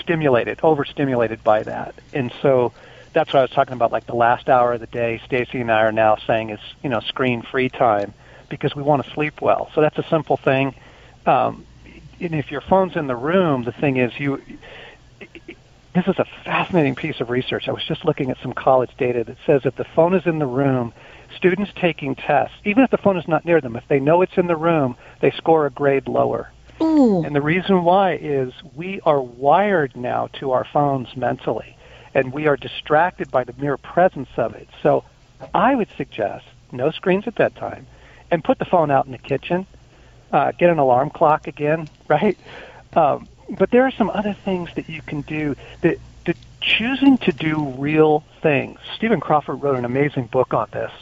stimulated, 0.00 0.60
overstimulated 0.62 1.42
by 1.42 1.62
that, 1.62 1.94
and 2.12 2.30
so 2.42 2.72
that's 3.14 3.32
what 3.32 3.40
I 3.40 3.42
was 3.42 3.50
talking 3.50 3.72
about, 3.72 3.90
like 3.90 4.06
the 4.06 4.14
last 4.14 4.48
hour 4.48 4.74
of 4.74 4.80
the 4.80 4.86
day. 4.86 5.20
Stasi 5.28 5.60
and 5.60 5.72
I 5.72 5.80
are 5.80 5.92
now 5.92 6.16
saying 6.26 6.50
is 6.50 6.60
you 6.82 6.90
know 6.90 7.00
screen 7.00 7.40
free 7.40 7.70
time 7.70 8.12
because 8.50 8.76
we 8.76 8.82
want 8.82 9.02
to 9.04 9.10
sleep 9.12 9.40
well. 9.40 9.70
So 9.74 9.80
that's 9.80 9.96
a 9.96 10.06
simple 10.10 10.36
thing. 10.36 10.74
Um, 11.24 11.64
and 12.20 12.34
if 12.34 12.50
your 12.50 12.60
phone's 12.60 12.96
in 12.96 13.06
the 13.06 13.16
room, 13.16 13.64
the 13.64 13.72
thing 13.72 13.96
is 13.96 14.12
you. 14.20 14.42
This 15.94 16.06
is 16.06 16.18
a 16.18 16.26
fascinating 16.44 16.94
piece 16.94 17.20
of 17.20 17.30
research. 17.30 17.68
I 17.68 17.72
was 17.72 17.84
just 17.84 18.04
looking 18.04 18.30
at 18.30 18.38
some 18.42 18.52
college 18.52 18.90
data 18.96 19.24
that 19.24 19.36
says 19.44 19.62
if 19.64 19.74
the 19.74 19.84
phone 19.84 20.14
is 20.14 20.24
in 20.24 20.38
the 20.38 20.46
room, 20.46 20.92
students 21.36 21.72
taking 21.74 22.14
tests, 22.14 22.56
even 22.64 22.84
if 22.84 22.90
the 22.90 22.98
phone 22.98 23.16
is 23.16 23.26
not 23.26 23.44
near 23.44 23.60
them, 23.60 23.74
if 23.74 23.86
they 23.88 23.98
know 23.98 24.22
it's 24.22 24.36
in 24.36 24.46
the 24.46 24.56
room, 24.56 24.96
they 25.20 25.32
score 25.32 25.66
a 25.66 25.70
grade 25.70 26.06
lower. 26.06 26.50
Ooh. 26.80 27.24
And 27.24 27.34
the 27.34 27.42
reason 27.42 27.82
why 27.82 28.14
is 28.14 28.52
we 28.74 29.00
are 29.02 29.20
wired 29.20 29.96
now 29.96 30.28
to 30.34 30.52
our 30.52 30.64
phones 30.64 31.16
mentally, 31.16 31.76
and 32.14 32.32
we 32.32 32.46
are 32.46 32.56
distracted 32.56 33.30
by 33.30 33.44
the 33.44 33.52
mere 33.58 33.76
presence 33.76 34.30
of 34.36 34.54
it. 34.54 34.68
So 34.82 35.04
I 35.52 35.74
would 35.74 35.88
suggest 35.96 36.46
no 36.72 36.90
screens 36.90 37.26
at 37.26 37.34
bedtime, 37.34 37.86
and 38.30 38.44
put 38.44 38.58
the 38.58 38.64
phone 38.64 38.90
out 38.90 39.06
in 39.06 39.12
the 39.12 39.18
kitchen. 39.18 39.66
Uh, 40.32 40.52
get 40.52 40.70
an 40.70 40.78
alarm 40.78 41.10
clock 41.10 41.48
again, 41.48 41.88
right? 42.08 42.38
Um, 42.94 43.26
but 43.58 43.70
there 43.70 43.86
are 43.86 43.90
some 43.90 44.10
other 44.10 44.34
things 44.44 44.70
that 44.76 44.88
you 44.88 45.02
can 45.02 45.22
do 45.22 45.56
that, 45.82 45.98
that 46.26 46.36
choosing 46.60 47.18
to 47.18 47.32
do 47.32 47.74
real 47.78 48.24
things. 48.42 48.78
Stephen 48.96 49.20
Crawford 49.20 49.62
wrote 49.62 49.76
an 49.76 49.84
amazing 49.84 50.26
book 50.26 50.54
on 50.54 50.68
this 50.72 50.92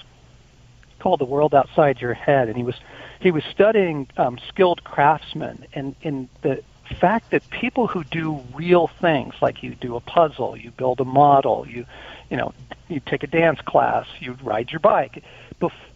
called 0.99 1.21
The 1.21 1.27
World 1.27 1.55
Outside 1.55 2.01
Your 2.01 2.15
Head, 2.15 2.49
and 2.49 2.57
he 2.57 2.63
was 2.63 2.75
he 3.21 3.31
was 3.31 3.45
studying 3.45 4.09
um, 4.17 4.39
skilled 4.49 4.85
craftsmen 4.85 5.67
and 5.73 5.95
in 6.03 6.29
the 6.43 6.63
fact 7.01 7.33
that 7.33 7.49
people 7.51 7.87
who 7.87 8.03
do 8.05 8.41
real 8.55 8.87
things, 8.87 9.35
like 9.43 9.63
you 9.63 9.75
do 9.75 9.97
a 9.97 10.01
puzzle, 10.01 10.57
you 10.57 10.71
build 10.71 11.01
a 11.01 11.05
model, 11.05 11.67
you 11.69 11.85
you 12.31 12.37
know 12.37 12.53
you 12.89 13.01
take 13.01 13.23
a 13.23 13.27
dance 13.27 13.61
class, 13.61 14.07
you 14.21 14.37
ride 14.43 14.71
your 14.73 14.81
bike, 14.81 15.23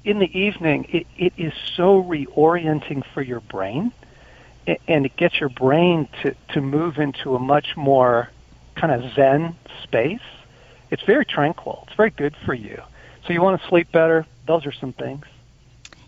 in 0.04 0.18
the 0.18 0.38
evening, 0.38 0.86
it, 0.88 1.06
it 1.16 1.32
is 1.36 1.52
so 1.76 2.02
reorienting 2.02 3.04
for 3.14 3.22
your 3.22 3.40
brain, 3.40 3.92
and 4.66 5.06
it 5.06 5.16
gets 5.16 5.40
your 5.40 5.48
brain 5.48 6.08
to 6.22 6.34
to 6.52 6.60
move 6.60 6.98
into 6.98 7.34
a 7.34 7.38
much 7.38 7.76
more 7.76 8.30
kind 8.74 8.92
of 8.92 9.12
zen 9.14 9.56
space. 9.82 10.20
It's 10.90 11.02
very 11.02 11.24
tranquil. 11.24 11.84
It's 11.86 11.96
very 11.96 12.10
good 12.10 12.36
for 12.44 12.54
you. 12.54 12.80
So 13.26 13.32
you 13.32 13.40
want 13.40 13.60
to 13.60 13.68
sleep 13.68 13.90
better. 13.92 14.26
Those 14.46 14.66
are 14.66 14.72
some 14.72 14.92
things. 14.92 15.24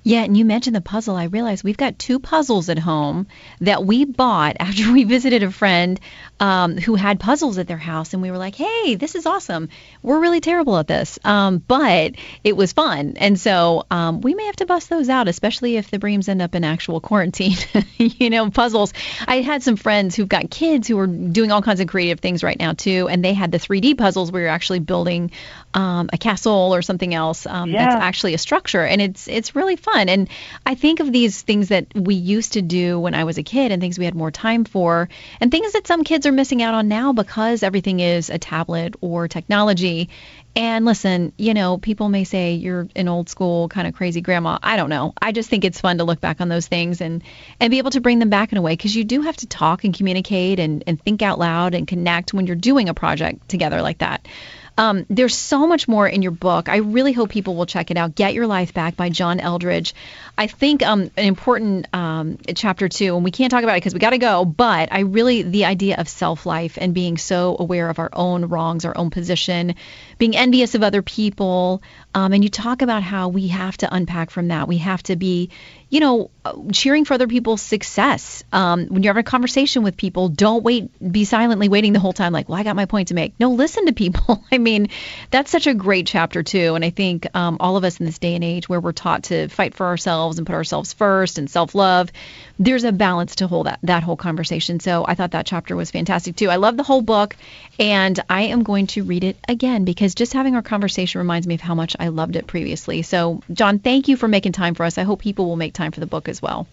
Yeah, 0.06 0.22
and 0.22 0.36
you 0.36 0.44
mentioned 0.44 0.76
the 0.76 0.82
puzzle. 0.82 1.16
I 1.16 1.24
realized 1.24 1.64
we've 1.64 1.78
got 1.78 1.98
two 1.98 2.18
puzzles 2.18 2.68
at 2.68 2.78
home 2.78 3.26
that 3.62 3.86
we 3.86 4.04
bought 4.04 4.56
after 4.60 4.92
we 4.92 5.04
visited 5.04 5.42
a 5.42 5.50
friend 5.50 5.98
um, 6.38 6.76
who 6.76 6.94
had 6.94 7.18
puzzles 7.18 7.56
at 7.56 7.66
their 7.66 7.78
house, 7.78 8.12
and 8.12 8.20
we 8.20 8.30
were 8.30 8.36
like, 8.36 8.54
"Hey, 8.54 8.96
this 8.96 9.14
is 9.14 9.24
awesome. 9.24 9.70
We're 10.02 10.20
really 10.20 10.40
terrible 10.40 10.76
at 10.76 10.86
this, 10.86 11.18
um, 11.24 11.56
but 11.58 12.16
it 12.44 12.54
was 12.54 12.74
fun." 12.74 13.14
And 13.16 13.40
so 13.40 13.84
um, 13.90 14.20
we 14.20 14.34
may 14.34 14.44
have 14.44 14.56
to 14.56 14.66
bust 14.66 14.90
those 14.90 15.08
out, 15.08 15.26
especially 15.26 15.76
if 15.76 15.90
the 15.90 15.98
Breams 15.98 16.28
end 16.28 16.42
up 16.42 16.54
in 16.54 16.64
actual 16.64 17.00
quarantine. 17.00 17.56
you 17.96 18.28
know, 18.28 18.50
puzzles. 18.50 18.92
I 19.26 19.40
had 19.40 19.62
some 19.62 19.76
friends 19.76 20.14
who've 20.14 20.28
got 20.28 20.50
kids 20.50 20.86
who 20.86 20.98
are 20.98 21.06
doing 21.06 21.50
all 21.50 21.62
kinds 21.62 21.80
of 21.80 21.88
creative 21.88 22.20
things 22.20 22.44
right 22.44 22.58
now 22.58 22.74
too, 22.74 23.08
and 23.08 23.24
they 23.24 23.32
had 23.32 23.52
the 23.52 23.58
3D 23.58 23.96
puzzles 23.96 24.30
where 24.30 24.42
you're 24.42 24.50
actually 24.50 24.80
building 24.80 25.30
um, 25.74 26.08
a 26.12 26.18
castle 26.18 26.74
or 26.74 26.82
something 26.82 27.12
else 27.14 27.46
um, 27.46 27.70
yeah. 27.70 27.84
that's 27.84 28.02
actually 28.02 28.34
a 28.34 28.38
structure, 28.38 28.84
and 28.84 29.02
it's 29.02 29.28
it's 29.28 29.56
really 29.56 29.76
fun. 29.76 30.08
And 30.08 30.28
I 30.64 30.74
think 30.76 31.00
of 31.00 31.12
these 31.12 31.42
things 31.42 31.68
that 31.68 31.86
we 31.94 32.14
used 32.14 32.54
to 32.54 32.62
do 32.62 32.98
when 32.98 33.14
I 33.14 33.24
was 33.24 33.38
a 33.38 33.42
kid 33.42 33.72
and 33.72 33.82
things 33.82 33.98
we 33.98 34.04
had 34.04 34.14
more 34.14 34.30
time 34.30 34.64
for, 34.64 35.08
and 35.40 35.50
things 35.50 35.72
that 35.72 35.86
some 35.86 36.04
kids 36.04 36.26
are 36.26 36.32
missing 36.32 36.62
out 36.62 36.74
on 36.74 36.88
now 36.88 37.12
because 37.12 37.62
everything 37.62 38.00
is 38.00 38.30
a 38.30 38.38
tablet 38.38 38.94
or 39.00 39.28
technology. 39.28 40.08
And 40.56 40.84
listen, 40.84 41.32
you 41.36 41.52
know, 41.52 41.78
people 41.78 42.08
may 42.08 42.22
say 42.22 42.54
you're 42.54 42.86
an 42.94 43.08
old 43.08 43.28
school 43.28 43.68
kind 43.68 43.88
of 43.88 43.94
crazy 43.94 44.20
grandma. 44.20 44.58
I 44.62 44.76
don't 44.76 44.88
know. 44.88 45.12
I 45.20 45.32
just 45.32 45.50
think 45.50 45.64
it's 45.64 45.80
fun 45.80 45.98
to 45.98 46.04
look 46.04 46.20
back 46.20 46.40
on 46.40 46.48
those 46.48 46.68
things 46.68 47.00
and 47.00 47.24
and 47.58 47.72
be 47.72 47.78
able 47.78 47.90
to 47.90 48.00
bring 48.00 48.20
them 48.20 48.30
back 48.30 48.52
in 48.52 48.58
a 48.58 48.62
way 48.62 48.74
because 48.74 48.94
you 48.94 49.02
do 49.02 49.22
have 49.22 49.36
to 49.38 49.48
talk 49.48 49.82
and 49.82 49.92
communicate 49.92 50.60
and 50.60 50.84
and 50.86 51.02
think 51.02 51.22
out 51.22 51.40
loud 51.40 51.74
and 51.74 51.88
connect 51.88 52.32
when 52.32 52.46
you're 52.46 52.54
doing 52.54 52.88
a 52.88 52.94
project 52.94 53.48
together 53.48 53.82
like 53.82 53.98
that. 53.98 54.28
Um, 54.76 55.06
there's 55.08 55.36
so 55.36 55.66
much 55.66 55.86
more 55.86 56.08
in 56.08 56.22
your 56.22 56.32
book. 56.32 56.68
I 56.68 56.78
really 56.78 57.12
hope 57.12 57.30
people 57.30 57.54
will 57.54 57.66
check 57.66 57.90
it 57.90 57.96
out. 57.96 58.14
Get 58.14 58.34
Your 58.34 58.46
Life 58.46 58.74
Back 58.74 58.96
by 58.96 59.08
John 59.08 59.38
Eldredge. 59.38 59.94
I 60.36 60.48
think 60.48 60.82
um, 60.82 61.10
an 61.16 61.24
important 61.24 61.86
um, 61.94 62.38
chapter 62.54 62.88
too, 62.88 63.14
and 63.14 63.24
we 63.24 63.30
can't 63.30 63.50
talk 63.50 63.62
about 63.62 63.74
it 63.74 63.76
because 63.76 63.94
we 63.94 64.00
got 64.00 64.10
to 64.10 64.18
go, 64.18 64.44
but 64.44 64.92
I 64.92 65.00
really, 65.00 65.42
the 65.42 65.66
idea 65.66 65.96
of 65.98 66.08
self 66.08 66.44
life 66.44 66.76
and 66.80 66.92
being 66.92 67.18
so 67.18 67.56
aware 67.58 67.88
of 67.88 67.98
our 68.00 68.10
own 68.12 68.46
wrongs, 68.46 68.84
our 68.84 68.96
own 68.96 69.10
position, 69.10 69.76
being 70.18 70.36
envious 70.36 70.74
of 70.74 70.82
other 70.82 71.02
people. 71.02 71.82
Um, 72.14 72.32
and 72.32 72.42
you 72.42 72.50
talk 72.50 72.82
about 72.82 73.02
how 73.02 73.28
we 73.28 73.48
have 73.48 73.76
to 73.78 73.94
unpack 73.94 74.30
from 74.30 74.48
that. 74.48 74.66
We 74.66 74.78
have 74.78 75.02
to 75.04 75.16
be, 75.16 75.50
you 75.88 76.00
know, 76.00 76.30
cheering 76.72 77.04
for 77.04 77.14
other 77.14 77.28
people's 77.28 77.62
success. 77.62 78.42
Um, 78.52 78.86
when 78.86 79.02
you're 79.02 79.12
having 79.12 79.26
a 79.26 79.30
conversation 79.30 79.82
with 79.82 79.96
people, 79.96 80.28
don't 80.28 80.62
wait, 80.62 80.90
be 81.12 81.24
silently 81.24 81.68
waiting 81.68 81.92
the 81.92 82.00
whole 82.00 82.12
time, 82.12 82.32
like, 82.32 82.48
well, 82.48 82.58
I 82.58 82.62
got 82.64 82.76
my 82.76 82.86
point 82.86 83.08
to 83.08 83.14
make. 83.14 83.38
No, 83.38 83.50
listen 83.50 83.86
to 83.86 83.92
people. 83.92 84.42
I 84.52 84.58
mean, 84.64 84.88
that's 85.30 85.50
such 85.50 85.68
a 85.68 85.74
great 85.74 86.06
chapter, 86.06 86.42
too. 86.42 86.74
And 86.74 86.84
I 86.84 86.90
think 86.90 87.26
um, 87.34 87.58
all 87.60 87.76
of 87.76 87.84
us 87.84 88.00
in 88.00 88.06
this 88.06 88.18
day 88.18 88.34
and 88.34 88.42
age 88.42 88.68
where 88.68 88.80
we're 88.80 88.92
taught 88.92 89.24
to 89.24 89.48
fight 89.48 89.74
for 89.74 89.86
ourselves 89.86 90.38
and 90.38 90.46
put 90.46 90.54
ourselves 90.54 90.92
first 90.92 91.38
and 91.38 91.48
self 91.48 91.74
love, 91.74 92.10
there's 92.58 92.84
a 92.84 92.92
balance 92.92 93.36
to 93.36 93.46
hold 93.46 93.66
that, 93.66 93.78
that 93.84 94.02
whole 94.02 94.16
conversation. 94.16 94.80
So 94.80 95.04
I 95.06 95.14
thought 95.14 95.30
that 95.30 95.46
chapter 95.46 95.76
was 95.76 95.90
fantastic, 95.90 96.36
too. 96.36 96.50
I 96.50 96.56
love 96.56 96.76
the 96.76 96.82
whole 96.82 97.02
book, 97.02 97.36
and 97.78 98.18
I 98.28 98.42
am 98.42 98.64
going 98.64 98.88
to 98.88 99.04
read 99.04 99.24
it 99.24 99.36
again 99.46 99.84
because 99.84 100.14
just 100.14 100.32
having 100.32 100.56
our 100.56 100.62
conversation 100.62 101.20
reminds 101.20 101.46
me 101.46 101.54
of 101.54 101.60
how 101.60 101.74
much 101.74 101.94
I 102.00 102.08
loved 102.08 102.36
it 102.36 102.46
previously. 102.46 103.02
So, 103.02 103.42
John, 103.52 103.78
thank 103.78 104.08
you 104.08 104.16
for 104.16 104.28
making 104.28 104.52
time 104.52 104.74
for 104.74 104.84
us. 104.84 104.98
I 104.98 105.02
hope 105.02 105.20
people 105.20 105.46
will 105.46 105.56
make 105.56 105.74
time 105.74 105.92
for 105.92 106.00
the 106.00 106.06
book 106.06 106.28
as 106.28 106.42
well. 106.42 106.66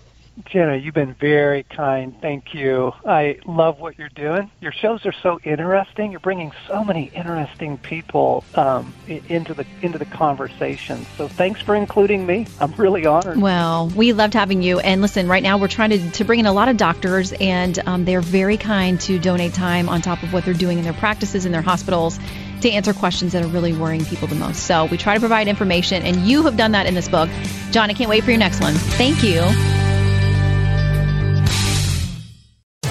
Jenna, 0.45 0.75
you've 0.77 0.93
been 0.93 1.13
very 1.13 1.63
kind. 1.63 2.15
Thank 2.21 2.53
you. 2.53 2.93
I 3.05 3.39
love 3.45 3.79
what 3.79 3.99
you're 3.99 4.09
doing. 4.09 4.49
Your 4.61 4.71
shows 4.71 5.05
are 5.05 5.11
so 5.11 5.39
interesting. 5.43 6.11
You're 6.11 6.21
bringing 6.21 6.51
so 6.67 6.83
many 6.83 7.11
interesting 7.13 7.77
people 7.77 8.43
um, 8.55 8.93
into 9.07 9.53
the 9.53 9.65
into 9.81 9.97
the 9.97 10.05
conversation. 10.05 11.05
So 11.17 11.27
thanks 11.27 11.61
for 11.61 11.75
including 11.75 12.25
me. 12.25 12.47
I'm 12.59 12.73
really 12.73 13.05
honored. 13.05 13.41
Well, 13.41 13.89
we 13.89 14.13
loved 14.13 14.33
having 14.33 14.61
you. 14.61 14.79
And 14.79 15.01
listen, 15.01 15.27
right 15.27 15.43
now 15.43 15.57
we're 15.57 15.67
trying 15.67 15.91
to, 15.91 16.11
to 16.11 16.23
bring 16.23 16.39
in 16.39 16.45
a 16.45 16.53
lot 16.53 16.69
of 16.69 16.77
doctors, 16.77 17.33
and 17.33 17.77
um, 17.85 18.05
they're 18.05 18.21
very 18.21 18.57
kind 18.57 18.99
to 19.01 19.19
donate 19.19 19.53
time 19.53 19.89
on 19.89 20.01
top 20.01 20.23
of 20.23 20.33
what 20.33 20.45
they're 20.45 20.53
doing 20.53 20.77
in 20.77 20.83
their 20.83 20.93
practices 20.93 21.45
in 21.45 21.51
their 21.51 21.61
hospitals 21.61 22.19
to 22.61 22.69
answer 22.69 22.93
questions 22.93 23.33
that 23.33 23.43
are 23.43 23.47
really 23.47 23.73
worrying 23.73 24.05
people 24.05 24.27
the 24.27 24.35
most. 24.35 24.63
So 24.63 24.85
we 24.85 24.97
try 24.97 25.13
to 25.13 25.19
provide 25.19 25.47
information, 25.47 26.03
and 26.03 26.17
you 26.17 26.43
have 26.43 26.57
done 26.57 26.71
that 26.71 26.85
in 26.85 26.93
this 26.93 27.09
book. 27.09 27.29
John, 27.71 27.89
I 27.89 27.93
can't 27.93 28.09
wait 28.09 28.23
for 28.23 28.31
your 28.31 28.39
next 28.39 28.61
one. 28.61 28.73
Thank 28.73 29.23
you. 29.23 29.41